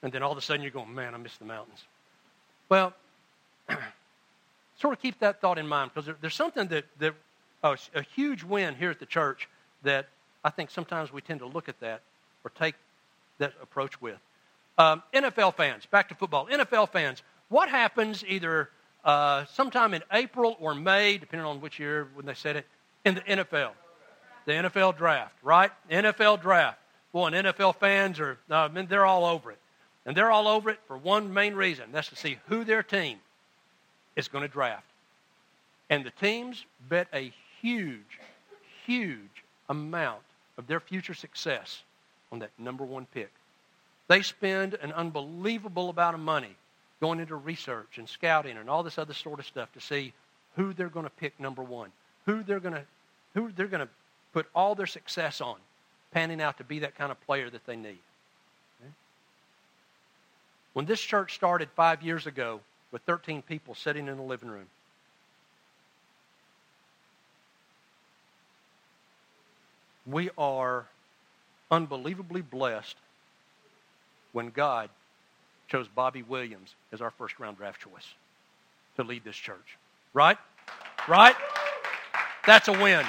and 0.02 0.12
then 0.12 0.22
all 0.22 0.32
of 0.32 0.38
a 0.38 0.40
sudden 0.40 0.62
you're 0.62 0.70
going, 0.70 0.94
man, 0.94 1.14
I 1.14 1.18
miss 1.18 1.36
the 1.36 1.44
mountains. 1.44 1.84
Well, 2.68 2.92
sort 4.78 4.92
of 4.92 5.00
keep 5.00 5.18
that 5.20 5.40
thought 5.40 5.58
in 5.58 5.66
mind 5.66 5.90
because 5.92 6.06
there, 6.06 6.16
there's 6.20 6.34
something 6.34 6.68
that, 6.68 6.84
that 6.98 7.14
oh, 7.62 7.76
a 7.94 8.02
huge 8.02 8.44
win 8.44 8.74
here 8.74 8.90
at 8.90 9.00
the 9.00 9.06
church 9.06 9.48
that 9.82 10.08
I 10.44 10.50
think 10.50 10.70
sometimes 10.70 11.12
we 11.12 11.20
tend 11.20 11.40
to 11.40 11.46
look 11.46 11.68
at 11.68 11.80
that 11.80 12.02
or 12.44 12.50
take 12.50 12.74
that 13.38 13.52
approach 13.62 14.00
with. 14.00 14.18
Um, 14.78 15.02
NFL 15.14 15.56
fans, 15.56 15.86
back 15.86 16.08
to 16.10 16.14
football. 16.14 16.46
NFL 16.46 16.90
fans, 16.90 17.22
what 17.48 17.68
happens 17.68 18.24
either 18.26 18.70
uh, 19.04 19.44
sometime 19.46 19.94
in 19.94 20.02
April 20.12 20.56
or 20.60 20.74
May, 20.74 21.18
depending 21.18 21.46
on 21.46 21.60
which 21.60 21.78
year 21.78 22.08
when 22.14 22.26
they 22.26 22.34
said 22.34 22.56
it, 22.56 22.66
in 23.04 23.14
the 23.14 23.20
NFL? 23.22 23.70
The 24.44 24.52
NFL 24.52 24.96
draft, 24.96 25.34
right? 25.42 25.70
NFL 25.90 26.42
draft. 26.42 26.78
Boy, 27.12 27.28
and 27.28 27.46
NFL 27.46 27.76
fans 27.76 28.20
are, 28.20 28.38
uh, 28.50 28.54
I 28.54 28.68
mean, 28.68 28.86
they're 28.86 29.06
all 29.06 29.24
over 29.24 29.50
it. 29.50 29.58
And 30.06 30.16
they're 30.16 30.30
all 30.30 30.46
over 30.46 30.70
it 30.70 30.78
for 30.86 30.96
one 30.96 31.34
main 31.34 31.54
reason 31.54 31.86
that's 31.92 32.08
to 32.08 32.16
see 32.16 32.38
who 32.46 32.64
their 32.64 32.82
team 32.82 33.18
is 34.14 34.28
going 34.28 34.42
to 34.42 34.48
draft. 34.48 34.86
And 35.90 36.04
the 36.04 36.12
teams 36.12 36.64
bet 36.88 37.08
a 37.12 37.32
huge, 37.60 38.20
huge 38.86 39.44
amount 39.68 40.22
of 40.56 40.68
their 40.68 40.80
future 40.80 41.14
success 41.14 41.82
on 42.32 42.38
that 42.38 42.50
number 42.58 42.84
one 42.84 43.06
pick. 43.12 43.30
They 44.08 44.22
spend 44.22 44.74
an 44.74 44.92
unbelievable 44.92 45.90
amount 45.90 46.14
of 46.14 46.20
money 46.20 46.56
going 47.00 47.20
into 47.20 47.36
research 47.36 47.98
and 47.98 48.08
scouting 48.08 48.56
and 48.56 48.70
all 48.70 48.82
this 48.82 48.98
other 48.98 49.12
sort 49.12 49.40
of 49.40 49.46
stuff 49.46 49.72
to 49.72 49.80
see 49.80 50.12
who 50.54 50.72
they're 50.72 50.88
going 50.88 51.04
to 51.04 51.10
pick 51.10 51.38
number 51.38 51.62
one, 51.62 51.90
who 52.24 52.42
they're 52.42 52.60
going 52.60 52.74
to, 52.74 52.84
who 53.34 53.50
they're 53.52 53.66
going 53.66 53.84
to 53.84 53.88
put 54.32 54.46
all 54.54 54.74
their 54.74 54.86
success 54.86 55.40
on 55.40 55.56
panning 56.12 56.40
out 56.40 56.58
to 56.58 56.64
be 56.64 56.78
that 56.78 56.94
kind 56.94 57.10
of 57.10 57.20
player 57.26 57.50
that 57.50 57.66
they 57.66 57.76
need. 57.76 57.98
When 60.76 60.84
this 60.84 61.00
church 61.00 61.34
started 61.34 61.70
five 61.74 62.02
years 62.02 62.26
ago 62.26 62.60
with 62.92 63.00
13 63.06 63.40
people 63.40 63.74
sitting 63.74 64.08
in 64.08 64.18
the 64.18 64.22
living 64.22 64.50
room, 64.50 64.66
we 70.06 70.28
are 70.36 70.84
unbelievably 71.70 72.42
blessed 72.42 72.94
when 74.34 74.50
God 74.50 74.90
chose 75.68 75.88
Bobby 75.88 76.22
Williams 76.22 76.74
as 76.92 77.00
our 77.00 77.10
first 77.10 77.40
round 77.40 77.56
draft 77.56 77.80
choice 77.80 78.12
to 78.96 79.02
lead 79.02 79.24
this 79.24 79.34
church. 79.34 79.78
Right? 80.12 80.36
Right? 81.08 81.36
That's 82.46 82.68
a 82.68 82.72
win. 82.72 83.06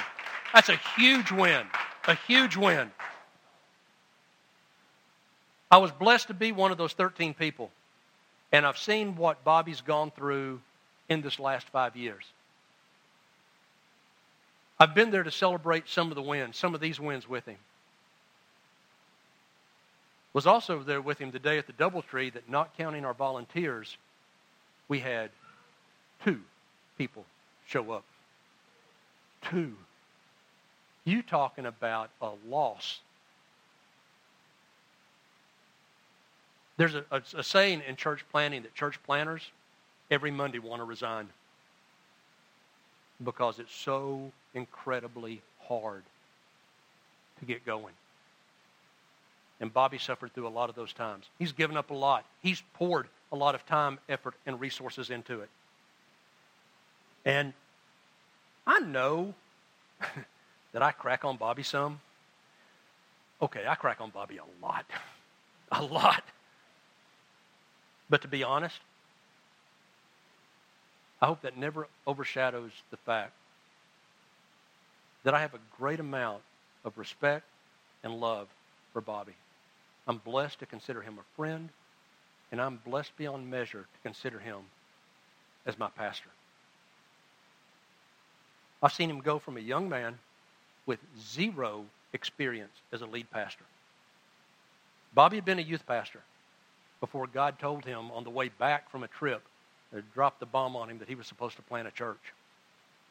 That's 0.54 0.70
a 0.70 0.80
huge 0.96 1.30
win. 1.30 1.66
A 2.06 2.14
huge 2.14 2.56
win. 2.56 2.90
I 5.70 5.78
was 5.78 5.90
blessed 5.90 6.28
to 6.28 6.34
be 6.34 6.52
one 6.52 6.72
of 6.72 6.78
those 6.78 6.92
13 6.94 7.34
people, 7.34 7.70
and 8.52 8.64
I've 8.64 8.78
seen 8.78 9.16
what 9.16 9.44
Bobby's 9.44 9.80
gone 9.80 10.10
through 10.10 10.60
in 11.08 11.20
this 11.20 11.38
last 11.38 11.68
five 11.68 11.96
years. 11.96 12.24
I've 14.80 14.94
been 14.94 15.10
there 15.10 15.24
to 15.24 15.30
celebrate 15.30 15.88
some 15.88 16.10
of 16.10 16.14
the 16.14 16.22
wins, 16.22 16.56
some 16.56 16.74
of 16.74 16.80
these 16.80 17.00
wins 17.00 17.28
with 17.28 17.44
him. 17.44 17.56
Was 20.32 20.46
also 20.46 20.82
there 20.82 21.00
with 21.00 21.18
him 21.18 21.32
the 21.32 21.38
day 21.38 21.58
at 21.58 21.66
the 21.66 21.72
Doubletree 21.72 22.32
that, 22.34 22.48
not 22.48 22.76
counting 22.76 23.04
our 23.04 23.14
volunteers, 23.14 23.96
we 24.86 25.00
had 25.00 25.30
two 26.24 26.40
people 26.96 27.24
show 27.66 27.90
up. 27.90 28.04
Two. 29.50 29.74
You 31.04 31.22
talking 31.22 31.66
about 31.66 32.10
a 32.22 32.30
loss 32.48 33.00
There's 36.78 36.94
a, 36.94 37.04
a, 37.10 37.20
a 37.36 37.42
saying 37.42 37.82
in 37.86 37.96
church 37.96 38.24
planting 38.30 38.62
that 38.62 38.74
church 38.74 39.02
planters 39.02 39.42
every 40.10 40.30
Monday 40.30 40.58
want 40.58 40.80
to 40.80 40.84
resign 40.84 41.28
because 43.22 43.58
it's 43.58 43.74
so 43.74 44.30
incredibly 44.54 45.42
hard 45.66 46.02
to 47.40 47.44
get 47.44 47.66
going. 47.66 47.94
And 49.60 49.74
Bobby 49.74 49.98
suffered 49.98 50.32
through 50.32 50.46
a 50.46 50.48
lot 50.48 50.70
of 50.70 50.76
those 50.76 50.92
times. 50.92 51.26
He's 51.38 51.50
given 51.50 51.76
up 51.76 51.90
a 51.90 51.94
lot. 51.94 52.24
He's 52.42 52.62
poured 52.74 53.08
a 53.32 53.36
lot 53.36 53.56
of 53.56 53.66
time, 53.66 53.98
effort, 54.08 54.34
and 54.46 54.60
resources 54.60 55.10
into 55.10 55.40
it. 55.40 55.48
And 57.24 57.52
I 58.66 58.78
know 58.78 59.34
that 60.72 60.82
I 60.82 60.92
crack 60.92 61.24
on 61.24 61.36
Bobby 61.36 61.64
some. 61.64 62.00
Okay, 63.42 63.64
I 63.68 63.74
crack 63.74 64.00
on 64.00 64.10
Bobby 64.10 64.38
a 64.38 64.64
lot. 64.64 64.84
A 65.70 65.82
lot. 65.82 66.22
But 68.10 68.22
to 68.22 68.28
be 68.28 68.42
honest, 68.42 68.80
I 71.20 71.26
hope 71.26 71.42
that 71.42 71.56
never 71.56 71.88
overshadows 72.06 72.70
the 72.90 72.96
fact 72.96 73.32
that 75.24 75.34
I 75.34 75.40
have 75.40 75.54
a 75.54 75.60
great 75.78 76.00
amount 76.00 76.42
of 76.84 76.96
respect 76.96 77.44
and 78.02 78.20
love 78.20 78.46
for 78.92 79.00
Bobby. 79.00 79.34
I'm 80.06 80.18
blessed 80.18 80.60
to 80.60 80.66
consider 80.66 81.02
him 81.02 81.18
a 81.18 81.36
friend, 81.36 81.68
and 82.50 82.60
I'm 82.60 82.80
blessed 82.84 83.16
beyond 83.18 83.50
measure 83.50 83.82
to 83.82 84.00
consider 84.02 84.38
him 84.38 84.58
as 85.66 85.78
my 85.78 85.88
pastor. 85.88 86.30
I've 88.82 88.92
seen 88.92 89.10
him 89.10 89.20
go 89.20 89.38
from 89.38 89.56
a 89.56 89.60
young 89.60 89.88
man 89.88 90.18
with 90.86 91.00
zero 91.20 91.84
experience 92.12 92.72
as 92.92 93.02
a 93.02 93.06
lead 93.06 93.30
pastor. 93.30 93.64
Bobby 95.12 95.36
had 95.36 95.44
been 95.44 95.58
a 95.58 95.62
youth 95.62 95.84
pastor 95.86 96.20
before 97.00 97.26
God 97.26 97.58
told 97.58 97.84
him 97.84 98.10
on 98.10 98.24
the 98.24 98.30
way 98.30 98.48
back 98.48 98.90
from 98.90 99.04
a 99.04 99.08
trip 99.08 99.42
to 99.92 100.02
drop 100.14 100.40
the 100.40 100.46
bomb 100.46 100.76
on 100.76 100.90
him 100.90 100.98
that 100.98 101.08
he 101.08 101.14
was 101.14 101.26
supposed 101.26 101.56
to 101.56 101.62
plant 101.62 101.88
a 101.88 101.92
church. 101.92 102.32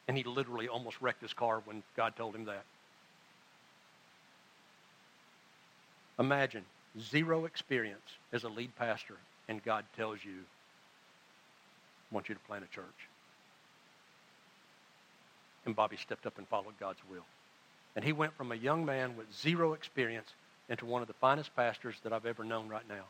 And 0.08 0.18
he 0.18 0.24
literally 0.24 0.68
almost 0.68 1.02
wrecked 1.02 1.22
his 1.22 1.34
car 1.34 1.62
when 1.66 1.84
God 1.96 2.16
told 2.16 2.36
him 2.36 2.46
that. 2.46 2.64
Imagine 6.20 6.64
zero 7.00 7.46
experience 7.46 8.10
as 8.34 8.44
a 8.44 8.50
lead 8.50 8.76
pastor, 8.78 9.18
and 9.48 9.64
God 9.64 9.86
tells 9.96 10.24
you, 10.24 10.32
I 12.12 12.16
want 12.16 12.30
you 12.30 12.36
to 12.36 12.42
plant 12.42 12.64
a 12.64 12.74
church. 12.74 12.86
And 15.66 15.76
Bobby 15.76 15.98
stepped 15.98 16.26
up 16.26 16.38
and 16.38 16.48
followed 16.48 16.80
God's 16.80 17.00
will. 17.12 17.26
And 17.96 18.06
he 18.06 18.14
went 18.14 18.36
from 18.38 18.52
a 18.52 18.56
young 18.56 18.86
man 18.86 19.18
with 19.18 19.28
zero 19.36 19.74
experience 19.74 20.28
into 20.70 20.86
one 20.86 21.02
of 21.02 21.08
the 21.08 21.14
finest 21.16 21.56
pastors 21.56 21.96
that 22.04 22.14
I've 22.14 22.26
ever 22.26 22.44
known 22.44 22.70
right 22.70 22.88
now. 22.88 23.04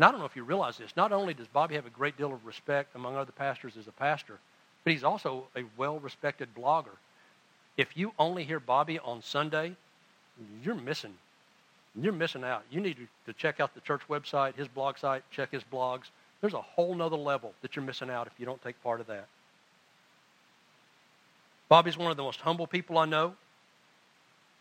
And 0.00 0.06
I 0.06 0.12
don't 0.12 0.20
know 0.20 0.26
if 0.26 0.34
you 0.34 0.44
realize 0.44 0.78
this. 0.78 0.96
Not 0.96 1.12
only 1.12 1.34
does 1.34 1.46
Bobby 1.48 1.74
have 1.74 1.84
a 1.84 1.90
great 1.90 2.16
deal 2.16 2.32
of 2.32 2.46
respect 2.46 2.94
among 2.94 3.16
other 3.16 3.32
pastors 3.32 3.76
as 3.76 3.86
a 3.86 3.92
pastor, 3.92 4.38
but 4.82 4.94
he's 4.94 5.04
also 5.04 5.44
a 5.54 5.64
well 5.76 5.98
respected 5.98 6.48
blogger. 6.56 6.96
If 7.76 7.94
you 7.98 8.14
only 8.18 8.44
hear 8.44 8.60
Bobby 8.60 8.98
on 8.98 9.20
Sunday, 9.20 9.76
you're 10.62 10.74
missing. 10.74 11.12
You're 11.94 12.14
missing 12.14 12.44
out. 12.44 12.62
You 12.70 12.80
need 12.80 12.96
to 13.26 13.32
check 13.34 13.60
out 13.60 13.74
the 13.74 13.82
church 13.82 14.00
website, 14.08 14.56
his 14.56 14.68
blog 14.68 14.96
site, 14.96 15.22
check 15.30 15.52
his 15.52 15.62
blogs. 15.70 16.04
There's 16.40 16.54
a 16.54 16.62
whole 16.62 16.94
nother 16.94 17.18
level 17.18 17.52
that 17.60 17.76
you're 17.76 17.84
missing 17.84 18.08
out 18.08 18.26
if 18.26 18.32
you 18.38 18.46
don't 18.46 18.62
take 18.62 18.82
part 18.82 19.02
of 19.02 19.06
that. 19.08 19.26
Bobby's 21.68 21.98
one 21.98 22.10
of 22.10 22.16
the 22.16 22.22
most 22.22 22.40
humble 22.40 22.66
people 22.66 22.96
I 22.96 23.04
know. 23.04 23.34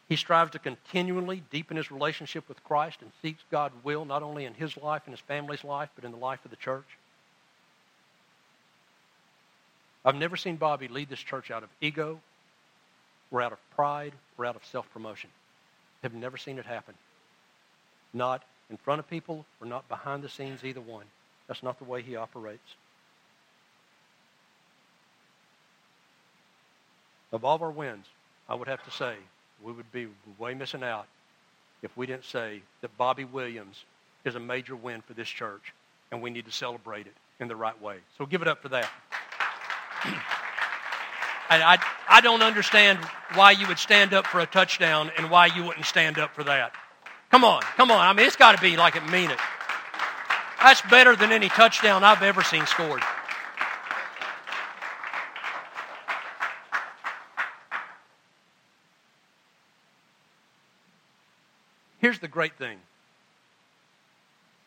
He 0.09 0.15
strives 0.15 0.51
to 0.51 0.59
continually 0.59 1.43
deepen 1.51 1.77
his 1.77 1.91
relationship 1.91 2.49
with 2.49 2.63
Christ 2.63 2.97
and 3.01 3.11
seeks 3.21 3.43
God's 3.51 3.75
will 3.83 4.05
not 4.05 4.23
only 4.23 4.45
in 4.45 4.55
his 4.55 4.75
life 4.75 5.03
and 5.05 5.13
his 5.13 5.19
family's 5.21 5.63
life, 5.63 5.89
but 5.95 6.03
in 6.03 6.11
the 6.11 6.17
life 6.17 6.43
of 6.43 6.49
the 6.49 6.57
church. 6.57 6.97
I've 10.03 10.15
never 10.15 10.35
seen 10.35 10.55
Bobby 10.55 10.87
lead 10.87 11.09
this 11.09 11.19
church 11.19 11.51
out 11.51 11.61
of 11.61 11.69
ego 11.79 12.19
or 13.29 13.43
out 13.43 13.51
of 13.51 13.59
pride 13.75 14.13
or 14.37 14.47
out 14.47 14.55
of 14.55 14.65
self 14.65 14.91
promotion. 14.91 15.29
Have 16.01 16.15
never 16.15 16.37
seen 16.37 16.57
it 16.57 16.65
happen. 16.65 16.95
Not 18.11 18.43
in 18.71 18.77
front 18.77 18.99
of 18.99 19.07
people 19.07 19.45
or 19.61 19.67
not 19.67 19.87
behind 19.89 20.23
the 20.23 20.29
scenes, 20.29 20.63
either 20.63 20.81
one. 20.81 21.05
That's 21.47 21.61
not 21.61 21.77
the 21.77 21.85
way 21.85 22.01
he 22.01 22.15
operates. 22.15 22.75
Of 27.31 27.45
all 27.45 27.61
our 27.61 27.69
wins, 27.69 28.07
I 28.47 28.55
would 28.55 28.67
have 28.67 28.83
to 28.85 28.91
say 28.91 29.15
we 29.63 29.71
would 29.71 29.91
be 29.91 30.07
way 30.37 30.53
missing 30.53 30.83
out 30.83 31.07
if 31.81 31.95
we 31.97 32.05
didn't 32.05 32.25
say 32.25 32.61
that 32.81 32.95
Bobby 32.97 33.23
Williams 33.23 33.83
is 34.25 34.35
a 34.35 34.39
major 34.39 34.75
win 34.75 35.01
for 35.01 35.13
this 35.13 35.29
church, 35.29 35.73
and 36.11 36.21
we 36.21 36.29
need 36.29 36.45
to 36.45 36.51
celebrate 36.51 37.07
it 37.07 37.13
in 37.39 37.47
the 37.47 37.55
right 37.55 37.79
way. 37.81 37.97
So 38.17 38.25
give 38.25 38.41
it 38.41 38.47
up 38.47 38.61
for 38.61 38.69
that. 38.69 38.89
I, 41.49 41.61
I, 41.61 41.77
I 42.07 42.21
don't 42.21 42.43
understand 42.43 42.99
why 43.33 43.51
you 43.51 43.67
would 43.67 43.79
stand 43.79 44.13
up 44.13 44.27
for 44.27 44.39
a 44.39 44.45
touchdown 44.45 45.11
and 45.17 45.31
why 45.31 45.47
you 45.47 45.63
wouldn't 45.63 45.85
stand 45.85 46.19
up 46.19 46.35
for 46.35 46.43
that. 46.43 46.73
Come 47.31 47.43
on, 47.43 47.61
come 47.75 47.91
on. 47.91 47.99
I 47.99 48.13
mean, 48.13 48.25
it's 48.25 48.35
got 48.35 48.55
to 48.55 48.61
be 48.61 48.77
like 48.77 48.95
it 48.95 49.05
mean 49.09 49.31
it. 49.31 49.39
That's 50.61 50.81
better 50.81 51.15
than 51.15 51.31
any 51.31 51.49
touchdown 51.49 52.03
I've 52.03 52.21
ever 52.21 52.43
seen 52.43 52.65
scored. 52.65 53.01
Here's 61.99 62.19
the 62.19 62.27
great 62.27 62.57
thing. 62.57 62.77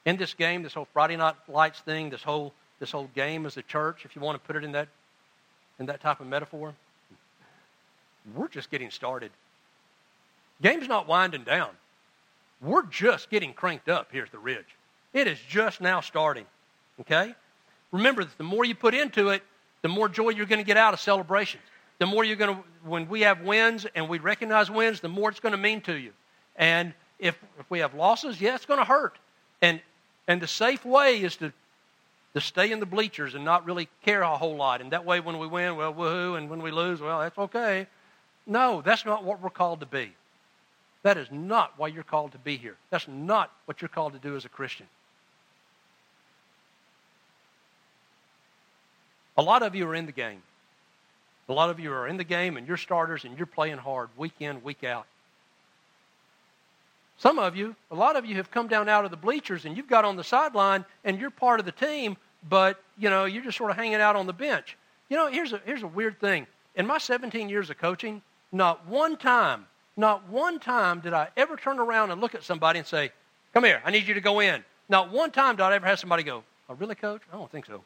In 0.05 0.17
this 0.17 0.35
game, 0.35 0.63
this 0.63 0.75
whole 0.75 0.89
Friday 0.93 1.17
night 1.17 1.35
lights 1.49 1.81
thing, 1.81 2.11
this 2.11 2.23
whole 2.23 2.53
this 2.81 2.91
whole 2.91 3.09
game 3.15 3.47
as 3.47 3.57
a 3.57 3.63
church, 3.63 4.05
if 4.05 4.17
you 4.17 4.23
want 4.23 4.43
to 4.43 4.47
put 4.47 4.57
it 4.57 4.65
in 4.65 4.73
that 4.73 4.89
in 5.79 5.87
that 5.87 6.01
type 6.01 6.21
of 6.21 6.27
metaphor, 6.27 6.75
we're 8.35 8.49
just 8.49 8.71
getting 8.71 8.91
started. 8.91 9.31
Game's 10.61 10.89
not 10.89 11.07
winding 11.07 11.45
down. 11.45 11.71
We're 12.61 12.87
just 12.87 13.31
getting 13.31 13.53
cranked 13.53 13.89
up 13.89 14.11
here 14.13 14.25
at 14.25 14.31
the 14.31 14.39
Ridge. 14.39 14.77
It 15.13 15.27
is 15.27 15.39
just 15.49 15.81
now 15.81 16.01
starting. 16.01 16.47
Okay? 17.01 17.35
Remember 17.91 18.25
that 18.25 18.39
the 18.39 18.45
more 18.45 18.65
you 18.65 18.75
put 18.75 18.95
into 18.95 19.31
it, 19.31 19.43
the 19.83 19.89
more 19.89 20.09
joy 20.09 20.31
you're 20.31 20.47
going 20.47 20.61
to 20.61 20.67
get 20.67 20.77
out 20.77 20.95
of 20.95 21.01
celebrations. 21.01 21.63
The 21.99 22.07
more 22.07 22.25
you're 22.25 22.37
going 22.37 22.57
to, 22.57 22.63
when 22.85 23.09
we 23.09 23.23
have 23.23 23.43
wins 23.43 23.87
and 23.95 24.09
we 24.09 24.19
recognize 24.19 24.71
wins, 24.71 25.01
the 25.01 25.09
more 25.09 25.31
it's 25.31 25.41
going 25.41 25.53
to 25.53 25.59
mean 25.59 25.81
to 25.83 25.95
you. 25.95 26.13
And 26.57 26.95
if, 27.23 27.39
if 27.59 27.71
we 27.71 27.79
have 27.79 27.95
losses, 27.95 28.41
yeah, 28.41 28.57
it's 28.57 28.67
going 28.67 28.81
to 28.81 28.85
hurt. 28.85 29.17
And, 29.63 29.81
and 30.27 30.43
the 30.43 30.49
safe 30.49 30.85
way 30.85 31.23
is 31.23 31.37
to, 31.37 31.53
to 32.35 32.41
stay 32.41 32.73
in 32.73 32.81
the 32.81 32.87
bleachers 32.87 33.35
and 33.35 33.45
not 33.45 33.65
really 33.65 33.89
care 34.05 34.23
a 34.23 34.37
whole 34.37 34.57
lot. 34.57 34.81
And 34.81 34.91
that 34.91 35.05
way, 35.05 35.21
when 35.21 35.39
we 35.39 35.47
win, 35.47 35.77
well, 35.77 35.95
woohoo. 35.95 36.37
And 36.37 36.51
when 36.51 36.61
we 36.61 36.73
lose, 36.73 37.01
well, 37.01 37.21
that's 37.21 37.39
okay. 37.39 37.87
No, 38.45 38.83
that's 38.83 39.07
not 39.07 39.25
what 39.25 39.41
we're 39.41 39.51
called 39.51 39.81
to 39.81 39.87
be. 39.87 40.13
That 41.05 41.17
is 41.17 41.29
not 41.31 41.75
why 41.77 41.89
you're 41.89 42.03
called 42.03 42.33
to 42.33 42.39
be 42.39 42.57
here. 42.57 42.77
That's 42.91 43.07
not 43.07 43.53
what 43.67 43.81
you're 43.81 43.89
called 43.89 44.15
to 44.15 44.19
do 44.19 44.37
as 44.37 44.45
a 44.45 44.49
Christian. 44.49 44.87
A 49.37 49.43
lot 49.43 49.63
of 49.63 49.75
you 49.77 49.89
are 49.89 49.95
in 49.95 50.07
the 50.07 50.13
game. 50.13 50.43
A 51.49 51.53
lot 51.53 51.71
of 51.71 51.79
you 51.79 51.93
are 51.93 52.09
in 52.09 52.17
the 52.17 52.25
game 52.25 52.57
and 52.57 52.67
you're 52.67 52.77
starters 52.77 53.25
and 53.25 53.37
you're 53.37 53.47
playing 53.47 53.79
hard 53.79 54.09
week 54.17 54.35
in, 54.41 54.63
week 54.63 54.85
out. 54.85 55.07
Some 57.23 57.39
of 57.39 57.55
you, 57.55 57.77
a 57.93 57.95
lot 57.95 58.17
of 58.17 58.27
you 58.27 58.35
have 58.35 58.51
come 58.51 58.67
down 58.67 58.89
out 58.89 59.05
of 59.05 59.13
the 59.13 59.17
bleachers 59.17 59.65
and 59.65 59.77
you've 59.77 59.87
got 59.87 60.05
on 60.05 60.17
the 60.17 60.25
sideline 60.25 60.85
and 61.05 61.21
you're 61.21 61.31
part 61.31 61.61
of 61.61 61.67
the 61.67 61.71
team, 61.71 62.17
but 62.49 62.83
you 62.99 63.09
know, 63.09 63.27
you're 63.27 63.45
just 63.45 63.57
sort 63.57 63.71
of 63.71 63.77
hanging 63.77 64.01
out 64.01 64.17
on 64.17 64.27
the 64.27 64.33
bench. 64.33 64.77
You 65.09 65.17
know, 65.17 65.31
here's 65.31 65.53
a 65.53 65.61
here's 65.65 65.85
a 65.85 65.87
weird 65.87 66.19
thing. 66.19 66.49
In 66.75 66.85
my 66.85 66.99
17 66.99 67.49
years 67.49 67.71
of 67.71 67.79
coaching, 67.79 68.23
not 68.51 68.89
one 68.89 69.17
time, 69.17 69.67
not 69.97 70.29
one 70.29 70.59
time 70.59 70.99
did 70.99 71.13
I 71.13 71.29
ever 71.37 71.57
turn 71.57 71.79
around 71.79 72.11
and 72.11 72.21
look 72.21 72.35
at 72.35 72.43
somebody 72.43 72.81
and 72.81 72.89
say, 72.89 73.13
Come 73.55 73.63
here, 73.63 73.81
I 73.85 73.93
need 73.93 74.09
you 74.09 74.15
to 74.15 74.21
go 74.21 74.41
in. 74.41 74.65
Not 74.89 75.13
one 75.13 75.31
time 75.31 75.55
did 75.55 75.63
I 75.63 75.73
ever 75.77 75.87
have 75.87 76.01
somebody 76.01 76.25
go, 76.25 76.43
Oh, 76.69 76.75
really, 76.75 76.97
coach? 76.97 77.23
I 77.33 77.37
don't 77.37 77.53
think 77.53 77.67
so. 77.67 77.85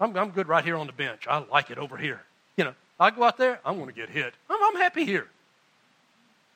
I'm, 0.00 0.16
I'm 0.16 0.30
good 0.30 0.48
right 0.48 0.64
here 0.64 0.76
on 0.76 0.88
the 0.88 0.92
bench. 0.92 1.28
I 1.28 1.38
like 1.38 1.70
it 1.70 1.78
over 1.78 1.96
here. 1.96 2.20
You 2.56 2.64
know, 2.64 2.74
I 2.98 3.10
go 3.10 3.22
out 3.22 3.38
there, 3.38 3.60
I'm 3.64 3.76
going 3.76 3.86
to 3.86 3.94
get 3.94 4.08
hit. 4.08 4.34
I'm, 4.50 4.58
I'm 4.60 4.80
happy 4.80 5.04
here. 5.04 5.28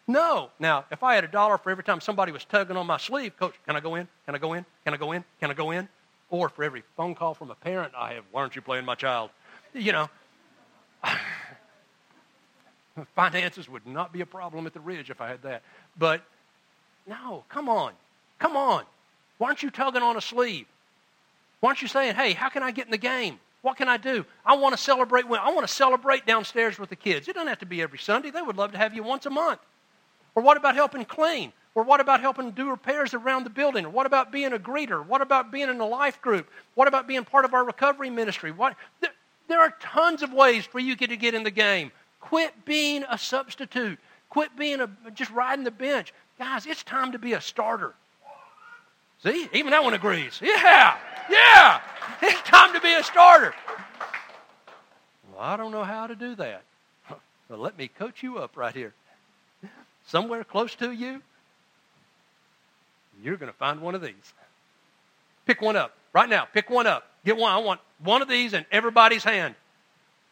No. 0.08 0.50
Now, 0.58 0.84
if 0.90 1.02
I 1.02 1.14
had 1.14 1.24
a 1.24 1.28
dollar 1.28 1.58
for 1.58 1.70
every 1.70 1.84
time 1.84 2.00
somebody 2.00 2.32
was 2.32 2.44
tugging 2.44 2.76
on 2.76 2.86
my 2.86 2.96
sleeve, 2.96 3.36
coach, 3.36 3.54
can 3.66 3.76
I 3.76 3.80
go 3.80 3.96
in? 3.96 4.06
Can 4.24 4.34
I 4.34 4.38
go 4.38 4.52
in? 4.52 4.64
Can 4.84 4.94
I 4.94 4.96
go 4.96 5.12
in? 5.12 5.24
Can 5.40 5.50
I 5.50 5.54
go 5.54 5.70
in? 5.72 5.88
Or 6.30 6.48
for 6.48 6.64
every 6.64 6.82
phone 6.96 7.14
call 7.14 7.34
from 7.34 7.50
a 7.50 7.54
parent 7.54 7.92
I 7.96 8.14
have, 8.14 8.24
why 8.30 8.42
aren't 8.42 8.56
you 8.56 8.62
playing 8.62 8.84
my 8.84 8.94
child? 8.94 9.30
You 9.74 9.92
know, 9.92 10.08
finances 13.14 13.68
would 13.68 13.86
not 13.86 14.12
be 14.12 14.20
a 14.20 14.26
problem 14.26 14.66
at 14.66 14.74
the 14.74 14.80
Ridge 14.80 15.10
if 15.10 15.20
I 15.20 15.28
had 15.28 15.42
that. 15.42 15.62
But 15.98 16.22
no, 17.06 17.44
come 17.48 17.68
on. 17.68 17.92
Come 18.38 18.56
on. 18.56 18.84
Why 19.38 19.48
aren't 19.48 19.62
you 19.62 19.70
tugging 19.70 20.02
on 20.02 20.16
a 20.16 20.20
sleeve? 20.20 20.66
Why 21.60 21.70
aren't 21.70 21.82
you 21.82 21.88
saying, 21.88 22.14
hey, 22.14 22.32
how 22.32 22.48
can 22.48 22.62
I 22.62 22.70
get 22.70 22.86
in 22.86 22.90
the 22.90 22.98
game? 22.98 23.38
What 23.62 23.76
can 23.76 23.88
I 23.88 23.96
do? 23.96 24.24
I 24.44 24.56
want 24.56 24.76
to 24.76 24.82
celebrate. 24.82 25.24
I 25.24 25.50
want 25.50 25.66
to 25.66 25.72
celebrate 25.72 26.26
downstairs 26.26 26.78
with 26.78 26.90
the 26.90 26.96
kids. 26.96 27.26
It 27.28 27.34
doesn't 27.34 27.48
have 27.48 27.58
to 27.60 27.66
be 27.66 27.82
every 27.82 27.98
Sunday. 27.98 28.30
They 28.30 28.42
would 28.42 28.56
love 28.56 28.72
to 28.72 28.78
have 28.78 28.94
you 28.94 29.02
once 29.02 29.26
a 29.26 29.30
month. 29.30 29.60
Or 30.37 30.42
what 30.42 30.57
about 30.57 30.77
helping 30.77 31.05
clean? 31.05 31.53
Or 31.75 31.83
what 31.83 32.01
about 32.01 32.20
helping 32.20 32.53
do 32.53 32.70
repairs 32.70 33.14
around 33.14 33.44
the 33.44 33.51
building? 33.51 33.87
Or 33.87 33.90
what 33.90 34.07
about 34.07 34.31
being 34.31 34.53
a 34.53 34.59
greeter? 34.59 35.05
What 35.05 35.22
about 35.22 35.51
being 35.51 35.68
in 35.68 35.81
a 35.81 35.87
life 35.87 36.22
group? 36.22 36.49
What 36.75 36.87
about 36.87 37.09
being 37.09 37.25
part 37.25 37.44
of 37.44 37.53
our 37.53 37.64
recovery 37.64 38.11
ministry? 38.11 38.53
What, 38.53 38.77
there, 39.01 39.11
there 39.49 39.61
are 39.61 39.75
tons 39.81 40.22
of 40.22 40.33
ways 40.33 40.64
for 40.64 40.79
you 40.79 40.94
to 40.94 41.16
get 41.16 41.35
in 41.35 41.42
the 41.42 41.51
game. 41.51 41.90
Quit 42.20 42.64
being 42.64 43.05
a 43.11 43.18
substitute. 43.18 43.99
Quit 44.29 44.57
being 44.57 44.81
a, 44.81 44.90
just 45.14 45.31
riding 45.31 45.64
the 45.64 45.70
bench. 45.70 46.12
Guys, 46.38 46.66
it's 46.66 46.83
time 46.83 47.12
to 47.12 47.18
be 47.18 47.33
a 47.33 47.40
starter. 47.40 47.94
See, 49.22 49.49
even 49.53 49.70
that 49.70 49.83
one 49.83 49.94
agrees. 49.94 50.38
Yeah, 50.42 50.96
yeah, 51.31 51.81
it's 52.20 52.42
time 52.42 52.75
to 52.75 52.81
be 52.81 52.94
a 52.94 53.03
starter. 53.03 53.55
Well, 55.33 55.40
I 55.40 55.57
don't 55.57 55.72
know 55.72 55.85
how 55.85 56.07
to 56.07 56.14
do 56.14 56.35
that. 56.37 56.62
Well, 57.49 57.61
let 57.61 57.79
me 57.79 57.87
coach 57.87 58.25
you 58.25 58.38
up 58.38 58.57
right 58.57 58.75
here 58.75 58.92
somewhere 60.06 60.44
close 60.44 60.74
to 60.76 60.92
you, 60.92 61.22
you're 63.22 63.36
going 63.36 63.50
to 63.50 63.58
find 63.58 63.80
one 63.80 63.94
of 63.94 64.02
these. 64.02 64.34
Pick 65.46 65.60
one 65.60 65.76
up 65.76 65.96
right 66.12 66.28
now. 66.28 66.46
Pick 66.52 66.70
one 66.70 66.86
up. 66.86 67.08
Get 67.24 67.36
one. 67.36 67.52
I 67.52 67.58
want 67.58 67.80
one 68.02 68.22
of 68.22 68.28
these 68.28 68.52
in 68.52 68.64
everybody's 68.70 69.24
hand, 69.24 69.54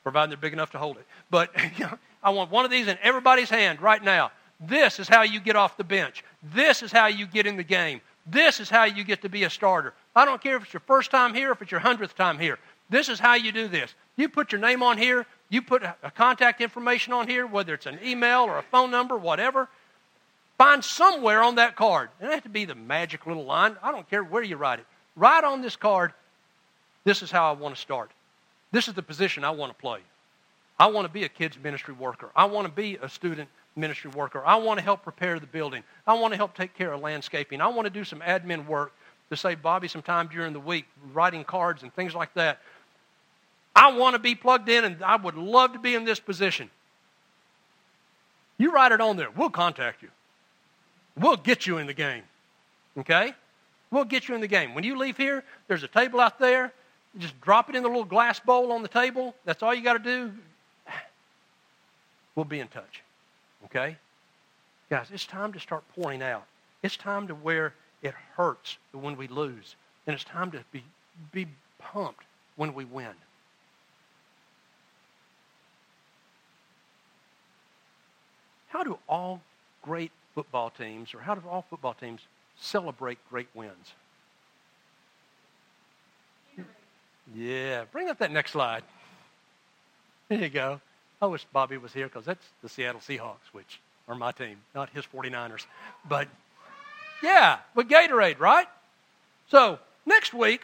providing 0.03 0.31
they're 0.31 0.39
big 0.39 0.53
enough 0.53 0.71
to 0.73 0.79
hold 0.79 0.97
it. 0.97 1.07
But 1.31 1.51
you 1.79 1.87
know, 1.87 1.99
I 2.23 2.31
want 2.31 2.51
one 2.51 2.65
of 2.65 2.71
these 2.71 2.89
in 2.89 2.99
everybody's 3.03 3.51
hand 3.51 3.81
right 3.81 4.03
now. 4.03 4.33
This 4.61 4.99
is 4.99 5.09
how 5.09 5.23
you 5.23 5.41
get 5.41 5.57
off 5.57 5.77
the 5.77 5.85
bench. 5.85 6.25
This 6.55 6.83
is 6.83 6.93
how 6.93 7.07
you 7.07 7.27
get 7.27 7.47
in 7.47 7.57
the 7.57 7.65
game. 7.65 8.01
This 8.27 8.61
is 8.61 8.71
how 8.71 8.85
you 8.85 9.05
get 9.05 9.23
to 9.23 9.29
be 9.29 9.45
a 9.45 9.51
starter. 9.51 9.93
I 10.17 10.25
don't 10.25 10.41
care 10.41 10.57
if 10.57 10.65
it's 10.65 10.73
your 10.73 10.81
first 10.81 11.11
time 11.11 11.35
here, 11.35 11.53
if 11.53 11.61
it's 11.61 11.71
your 11.71 11.81
hundredth 11.81 12.17
time 12.17 12.39
here. 12.39 12.59
This 12.89 13.09
is 13.09 13.19
how 13.19 13.35
you 13.35 13.53
do 13.53 13.69
this. 13.69 13.95
You 14.17 14.29
put 14.29 14.53
your 14.53 14.61
name 14.61 14.83
on 14.83 14.97
here, 14.97 15.27
you 15.49 15.63
put 15.63 15.83
a 15.83 16.11
contact 16.15 16.61
information 16.61 17.13
on 17.13 17.29
here, 17.29 17.47
whether 17.47 17.75
it's 17.75 17.87
an 17.87 17.99
email 18.05 18.41
or 18.41 18.59
a 18.59 18.63
phone 18.63 18.91
number, 18.91 19.17
whatever. 19.17 19.69
Find 20.59 20.85
somewhere 20.85 21.43
on 21.43 21.57
that 21.57 21.77
card. 21.77 22.11
It 22.19 22.25
doesn't 22.25 22.35
have 22.35 22.43
to 22.45 22.49
be 22.49 22.65
the 22.65 22.75
magic 22.75 23.27
little 23.27 23.45
line. 23.45 23.77
I 23.83 23.93
don't 23.93 24.09
care 24.09 24.23
where 24.23 24.43
you 24.43 24.57
write 24.57 24.79
it. 24.79 24.87
Write 25.17 25.45
on 25.45 25.63
this 25.63 25.77
card, 25.77 26.13
this 27.05 27.23
is 27.23 27.31
how 27.31 27.49
I 27.49 27.53
want 27.53 27.75
to 27.75 27.81
start. 27.81 28.11
This 28.73 28.89
is 28.89 28.95
the 28.95 29.03
position 29.03 29.45
I 29.45 29.51
want 29.51 29.73
to 29.73 29.79
play. 29.81 30.01
I 30.79 30.89
want 30.89 31.07
to 31.07 31.13
be 31.13 31.25
a 31.25 31.29
kids 31.29 31.57
ministry 31.63 31.95
worker. 31.95 32.31
I 32.35 32.47
want 32.47 32.67
to 32.67 32.73
be 32.73 32.99
a 33.01 33.09
student 33.09 33.49
ministry 33.77 34.11
worker. 34.11 34.43
I 34.45 34.57
want 34.57 34.79
to 34.79 34.85
help 34.85 35.03
prepare 35.03 35.39
the 35.39 35.47
building. 35.47 35.85
I 36.07 36.15
want 36.15 36.33
to 36.33 36.37
help 36.37 36.57
take 36.57 36.75
care 36.75 36.93
of 36.93 37.01
landscaping. 37.01 37.61
I 37.61 37.69
want 37.69 37.87
to 37.87 37.91
do 37.91 38.05
some 38.05 38.21
admin 38.21 38.67
work 38.67 38.93
to 39.31 39.37
save 39.37 39.63
Bobby 39.63 39.89
some 39.89 40.03
time 40.03 40.29
during 40.29 40.53
the 40.53 40.61
week, 40.61 40.87
writing 41.13 41.45
cards 41.45 41.83
and 41.83 41.95
things 41.95 42.15
like 42.15 42.35
that. 42.35 42.61
I 43.75 43.93
want 43.93 44.15
to 44.15 44.19
be 44.19 44.35
plugged 44.35 44.69
in 44.69 44.85
and 44.85 45.03
I 45.03 45.17
would 45.17 45.37
love 45.37 45.73
to 45.73 45.79
be 45.79 45.95
in 45.95 46.05
this 46.05 46.21
position. 46.21 46.71
You 48.57 48.73
write 48.73 48.93
it 48.93 49.01
on 49.01 49.17
there. 49.17 49.31
We'll 49.31 49.51
contact 49.51 50.03
you. 50.03 50.09
We'll 51.17 51.37
get 51.37 51.67
you 51.67 51.79
in 51.79 51.87
the 51.87 51.95
game. 51.95 52.23
Okay? 52.99 53.35
We'll 53.91 54.05
get 54.05 54.29
you 54.29 54.35
in 54.35 54.41
the 54.41 54.49
game. 54.49 54.75
When 54.75 54.85
you 54.85 54.97
leave 54.97 55.17
here, 55.17 55.45
there's 55.69 55.83
a 55.83 55.89
table 55.89 56.21
out 56.21 56.39
there. 56.39 56.73
just 57.19 57.41
drop 57.41 57.69
it 57.69 57.77
in 57.77 57.83
the 57.83 57.89
little 57.89 58.05
glass 58.05 58.41
bowl 58.41 58.73
on 58.73 58.83
the 58.83 58.89
table. 58.89 59.35
That's 59.45 59.63
all 59.63 59.75
you 59.75 59.83
got 59.83 59.95
to 59.95 59.99
do. 59.99 60.33
We'll 62.35 62.45
be 62.45 62.59
in 62.59 62.67
touch. 62.67 63.03
Okay? 63.67 63.97
Guys, 64.91 65.07
it's 65.13 65.25
time 65.25 65.53
to 65.53 65.61
start 65.61 65.85
pouring 65.95 66.21
out. 66.21 66.45
It's 66.83 66.97
time 66.97 67.29
to 67.29 67.35
where 67.35 67.75
it 68.03 68.13
hurts 68.37 68.77
when 68.91 69.17
we 69.17 69.29
lose. 69.29 69.77
And 70.07 70.15
it's 70.15 70.25
time 70.25 70.51
to 70.51 70.65
be, 70.73 70.83
be 71.33 71.47
pumped 71.79 72.25
when 72.57 72.75
we 72.75 72.85
win. 72.85 73.15
How 78.75 78.83
do 78.83 78.99
all 79.09 79.41
great 79.83 80.11
football 80.35 80.69
teams, 80.69 81.15
or 81.15 81.21
how 81.21 81.37
do 81.37 81.49
all 81.49 81.65
football 81.71 81.95
teams 81.95 82.21
celebrate 82.59 83.19
great 83.31 83.47
wins? 83.55 83.93
Yeah, 87.37 87.85
bring 87.93 88.11
up 88.11 88.19
that 88.19 88.33
next 88.33 88.51
slide. 88.51 88.83
There 90.29 90.41
you 90.41 90.49
go. 90.49 90.81
I 91.23 91.27
wish 91.27 91.47
Bobby 91.53 91.77
was 91.77 91.93
here 91.93 92.09
because 92.09 92.25
that's 92.25 92.45
the 92.63 92.69
Seattle 92.69 93.01
Seahawks, 93.01 93.47
which 93.53 93.79
are 94.09 94.17
my 94.17 94.33
team, 94.33 94.57
not 94.75 94.91
his 94.91 95.05
49ers. 95.07 95.67
But 96.09 96.27
yeah, 97.23 97.59
with 97.77 97.89
Gatorade, 97.89 98.41
right? 98.41 98.67
So 99.51 99.79
next 100.05 100.35
week, 100.35 100.63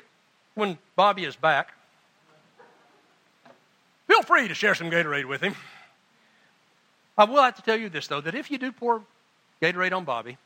when 0.56 0.78
Bobby 0.96 1.24
is 1.24 1.36
back, 1.36 1.68
feel 4.08 4.22
free 4.22 4.48
to 4.48 4.54
share 4.54 4.74
some 4.74 4.90
Gatorade 4.90 5.26
with 5.26 5.40
him. 5.40 5.54
I 7.20 7.24
will 7.24 7.42
have 7.42 7.54
to 7.56 7.62
tell 7.62 7.76
you 7.76 7.90
this, 7.90 8.06
though, 8.06 8.22
that 8.22 8.34
if 8.34 8.50
you 8.50 8.56
do 8.56 8.72
pour 8.72 9.02
Gatorade 9.60 9.92
on 9.92 10.06
Bobby, 10.06 10.38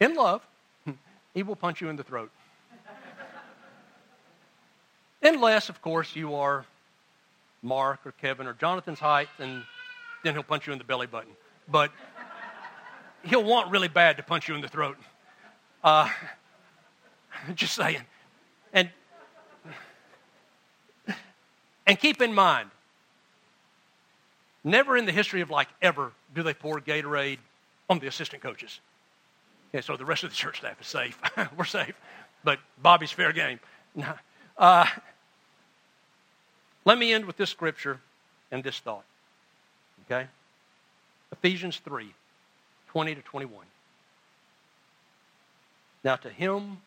in 0.00 0.16
love, 0.16 0.44
he 1.34 1.44
will 1.44 1.54
punch 1.54 1.80
you 1.80 1.88
in 1.88 1.94
the 1.94 2.02
throat. 2.02 2.32
Unless, 5.22 5.68
of 5.68 5.80
course, 5.80 6.16
you 6.16 6.34
are 6.34 6.66
Mark 7.62 8.00
or 8.04 8.10
Kevin 8.10 8.48
or 8.48 8.54
Jonathan's 8.54 8.98
height, 8.98 9.28
and 9.38 9.62
then 10.24 10.34
he'll 10.34 10.42
punch 10.42 10.66
you 10.66 10.72
in 10.72 10.80
the 10.80 10.84
belly 10.84 11.06
button. 11.06 11.30
But 11.68 11.92
he'll 13.22 13.44
want 13.44 13.70
really 13.70 13.86
bad 13.86 14.16
to 14.16 14.24
punch 14.24 14.48
you 14.48 14.56
in 14.56 14.62
the 14.62 14.68
throat. 14.68 14.98
Uh, 15.84 16.08
just 17.54 17.76
saying. 17.76 18.02
And, 18.72 18.90
and 21.86 22.00
keep 22.00 22.20
in 22.20 22.34
mind, 22.34 22.68
never 24.66 24.96
in 24.96 25.06
the 25.06 25.12
history 25.12 25.40
of 25.40 25.48
like 25.48 25.68
ever 25.80 26.12
do 26.34 26.42
they 26.42 26.52
pour 26.52 26.80
Gatorade 26.80 27.38
on 27.88 27.98
the 28.00 28.08
assistant 28.08 28.42
coaches. 28.42 28.80
Okay, 29.70 29.80
so 29.80 29.96
the 29.96 30.04
rest 30.04 30.24
of 30.24 30.30
the 30.30 30.36
church 30.36 30.58
staff 30.58 30.78
is 30.80 30.86
safe. 30.86 31.18
We're 31.56 31.64
safe. 31.64 31.94
But 32.44 32.58
Bobby's 32.82 33.12
fair 33.12 33.32
game. 33.32 33.60
Uh, 34.58 34.86
let 36.86 36.96
me 36.96 37.12
end 37.12 37.26
with 37.26 37.36
this 37.36 37.50
scripture 37.50 38.00
and 38.50 38.64
this 38.64 38.78
thought. 38.78 39.04
Okay? 40.06 40.26
Ephesians 41.30 41.76
3 41.84 42.10
20 42.88 43.14
to 43.16 43.20
21. 43.20 43.66
Now, 46.02 46.16
to 46.16 46.30
him 46.30 46.78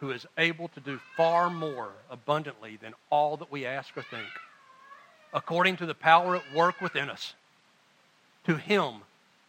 who 0.00 0.10
is 0.10 0.26
able 0.36 0.66
to 0.66 0.80
do 0.80 0.98
far 1.16 1.50
more 1.50 1.90
abundantly 2.10 2.78
than 2.82 2.94
all 3.10 3.36
that 3.36 3.52
we 3.52 3.64
ask 3.64 3.96
or 3.96 4.02
think, 4.02 4.26
according 5.32 5.76
to 5.76 5.86
the 5.86 5.94
power 5.94 6.36
at 6.36 6.54
work 6.54 6.80
within 6.80 7.08
us, 7.08 7.34
to 8.46 8.56
him 8.56 8.96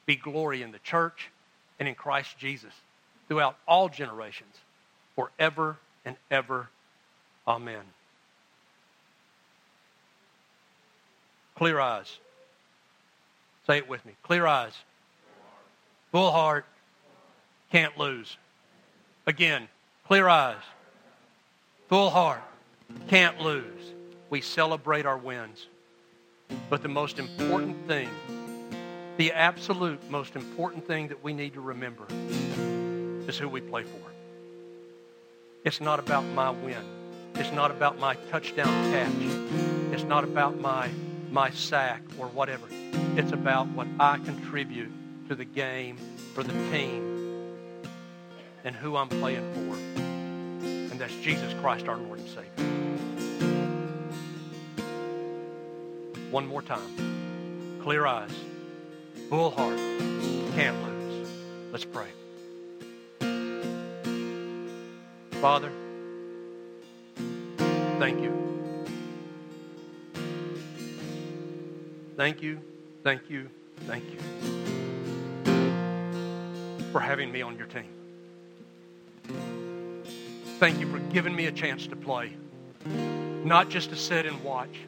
be 0.05 0.15
glory 0.15 0.61
in 0.61 0.71
the 0.71 0.79
church 0.79 1.29
and 1.79 1.87
in 1.87 1.95
Christ 1.95 2.37
Jesus 2.37 2.73
throughout 3.27 3.57
all 3.67 3.89
generations, 3.89 4.55
forever 5.15 5.77
and 6.05 6.15
ever. 6.29 6.69
Amen. 7.47 7.83
Clear 11.55 11.79
eyes. 11.79 12.19
Say 13.67 13.77
it 13.77 13.87
with 13.87 14.05
me. 14.05 14.13
Clear 14.23 14.45
eyes. 14.45 14.73
Full 16.11 16.31
heart. 16.31 16.65
Can't 17.71 17.97
lose. 17.97 18.37
Again, 19.25 19.67
clear 20.07 20.27
eyes. 20.27 20.61
Full 21.87 22.09
heart. 22.09 22.43
Can't 23.07 23.39
lose. 23.39 23.93
We 24.29 24.41
celebrate 24.41 25.05
our 25.05 25.17
wins. 25.17 25.67
But 26.69 26.81
the 26.81 26.89
most 26.89 27.19
important 27.19 27.87
thing, 27.87 28.09
the 29.17 29.31
absolute 29.31 29.99
most 30.09 30.35
important 30.35 30.87
thing 30.87 31.09
that 31.09 31.23
we 31.23 31.33
need 31.33 31.53
to 31.53 31.61
remember 31.61 32.05
is 33.27 33.37
who 33.37 33.47
we 33.47 33.61
play 33.61 33.83
for. 33.83 33.99
It's 35.63 35.79
not 35.79 35.99
about 35.99 36.25
my 36.25 36.49
win. 36.49 36.83
It's 37.35 37.51
not 37.51 37.71
about 37.71 37.99
my 37.99 38.15
touchdown 38.31 38.67
catch. 38.91 39.93
It's 39.93 40.03
not 40.03 40.23
about 40.23 40.59
my 40.59 40.89
my 41.31 41.49
sack 41.49 42.03
or 42.19 42.27
whatever. 42.27 42.67
It's 43.17 43.31
about 43.31 43.67
what 43.69 43.87
I 43.99 44.19
contribute 44.19 44.91
to 45.29 45.35
the 45.35 45.45
game 45.45 45.97
for 46.33 46.43
the 46.43 46.53
team 46.71 47.13
and 48.63 48.75
who 48.75 48.95
I'm 48.95 49.09
playing 49.09 49.53
for. 49.53 49.75
And 50.91 50.99
that's 50.99 51.15
Jesus 51.15 51.53
Christ, 51.59 51.87
our 51.87 51.97
Lord 51.97 52.19
and 52.19 52.29
Savior. 52.29 52.72
One 56.33 56.47
more 56.47 56.63
time. 56.63 57.79
Clear 57.83 58.07
eyes, 58.07 58.31
full 59.29 59.51
heart, 59.51 59.77
can't 60.55 60.75
lose. 60.83 61.29
Let's 61.71 61.85
pray. 61.85 62.07
Father, 65.39 65.71
thank 67.99 68.19
you. 68.19 68.33
Thank 72.17 72.41
you, 72.41 72.59
thank 73.03 73.29
you, 73.29 73.47
thank 73.81 74.03
you 74.03 74.17
for 76.91 76.99
having 76.99 77.31
me 77.31 77.43
on 77.43 77.59
your 77.59 77.67
team. 77.67 77.93
Thank 80.59 80.79
you 80.79 80.91
for 80.91 80.97
giving 81.13 81.35
me 81.35 81.45
a 81.45 81.51
chance 81.51 81.85
to 81.85 81.95
play, 81.95 82.33
not 83.43 83.69
just 83.69 83.91
to 83.91 83.95
sit 83.95 84.25
and 84.25 84.43
watch, 84.43 84.79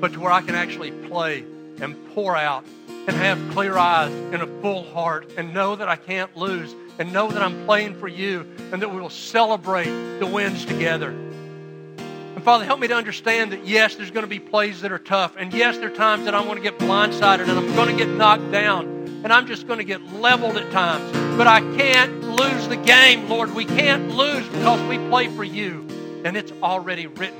but 0.00 0.12
to 0.12 0.20
where 0.20 0.32
I 0.32 0.40
can 0.40 0.54
actually 0.54 0.90
play 0.90 1.44
and 1.80 1.96
pour 2.14 2.36
out 2.36 2.64
and 2.88 3.16
have 3.16 3.38
clear 3.52 3.76
eyes 3.78 4.12
and 4.12 4.42
a 4.42 4.46
full 4.60 4.84
heart 4.92 5.32
and 5.36 5.54
know 5.54 5.76
that 5.76 5.88
I 5.88 5.96
can't 5.96 6.36
lose 6.36 6.74
and 6.98 7.12
know 7.12 7.30
that 7.30 7.42
I'm 7.42 7.64
playing 7.64 7.98
for 7.98 8.08
you 8.08 8.40
and 8.72 8.82
that 8.82 8.92
we 8.92 9.00
will 9.00 9.10
celebrate 9.10 10.18
the 10.18 10.26
wins 10.26 10.64
together. 10.64 11.10
And 11.10 12.44
Father, 12.44 12.64
help 12.64 12.80
me 12.80 12.88
to 12.88 12.94
understand 12.94 13.52
that 13.52 13.66
yes, 13.66 13.94
there's 13.94 14.10
going 14.10 14.24
to 14.24 14.28
be 14.28 14.38
plays 14.38 14.82
that 14.82 14.92
are 14.92 14.98
tough. 14.98 15.34
And 15.36 15.52
yes, 15.52 15.78
there 15.78 15.90
are 15.90 15.94
times 15.94 16.24
that 16.26 16.34
I'm 16.34 16.44
going 16.44 16.56
to 16.56 16.62
get 16.62 16.78
blindsided 16.78 17.48
and 17.48 17.52
I'm 17.52 17.74
going 17.74 17.88
to 17.88 17.96
get 17.96 18.12
knocked 18.12 18.52
down. 18.52 18.86
And 19.24 19.32
I'm 19.32 19.46
just 19.46 19.66
going 19.66 19.78
to 19.78 19.84
get 19.84 20.00
leveled 20.14 20.56
at 20.56 20.70
times. 20.70 21.10
But 21.36 21.46
I 21.46 21.60
can't 21.76 22.22
lose 22.22 22.68
the 22.68 22.76
game, 22.76 23.28
Lord. 23.28 23.54
We 23.54 23.64
can't 23.64 24.10
lose 24.10 24.46
because 24.48 24.80
we 24.88 24.98
play 25.08 25.28
for 25.28 25.44
you. 25.44 25.86
And 26.24 26.36
it's 26.36 26.52
already 26.62 27.06
written. 27.06 27.38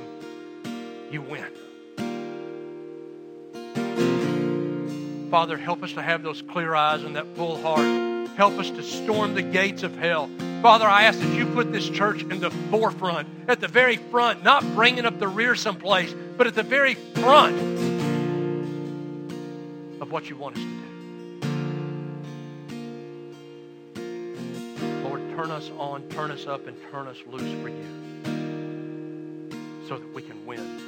You 1.11 1.21
win. 1.21 1.47
Father, 5.29 5.57
help 5.57 5.83
us 5.83 5.93
to 5.93 6.01
have 6.01 6.23
those 6.23 6.41
clear 6.41 6.73
eyes 6.73 7.03
and 7.03 7.15
that 7.15 7.27
full 7.35 7.61
heart. 7.61 8.29
Help 8.35 8.53
us 8.53 8.69
to 8.71 8.81
storm 8.81 9.35
the 9.35 9.43
gates 9.43 9.83
of 9.83 9.95
hell. 9.95 10.27
Father, 10.61 10.85
I 10.85 11.03
ask 11.03 11.19
that 11.19 11.35
you 11.35 11.45
put 11.45 11.71
this 11.71 11.87
church 11.87 12.23
in 12.23 12.39
the 12.39 12.49
forefront, 12.49 13.27
at 13.47 13.59
the 13.61 13.67
very 13.67 13.97
front, 13.97 14.43
not 14.43 14.63
bringing 14.75 15.05
up 15.05 15.19
the 15.19 15.27
rear 15.27 15.53
someplace, 15.55 16.13
but 16.35 16.47
at 16.47 16.55
the 16.55 16.63
very 16.63 16.95
front 16.95 17.59
of 20.01 20.11
what 20.11 20.29
you 20.29 20.35
want 20.35 20.57
us 20.57 20.63
to 20.63 20.69
do. 23.93 25.03
Lord, 25.03 25.21
turn 25.35 25.51
us 25.51 25.69
on, 25.77 26.09
turn 26.09 26.31
us 26.31 26.47
up, 26.47 26.65
and 26.65 26.75
turn 26.91 27.07
us 27.07 27.17
loose 27.31 27.61
for 27.61 27.69
you 27.69 27.85
so 29.87 29.97
that 29.97 30.13
we 30.13 30.23
can 30.23 30.45
win. 30.45 30.78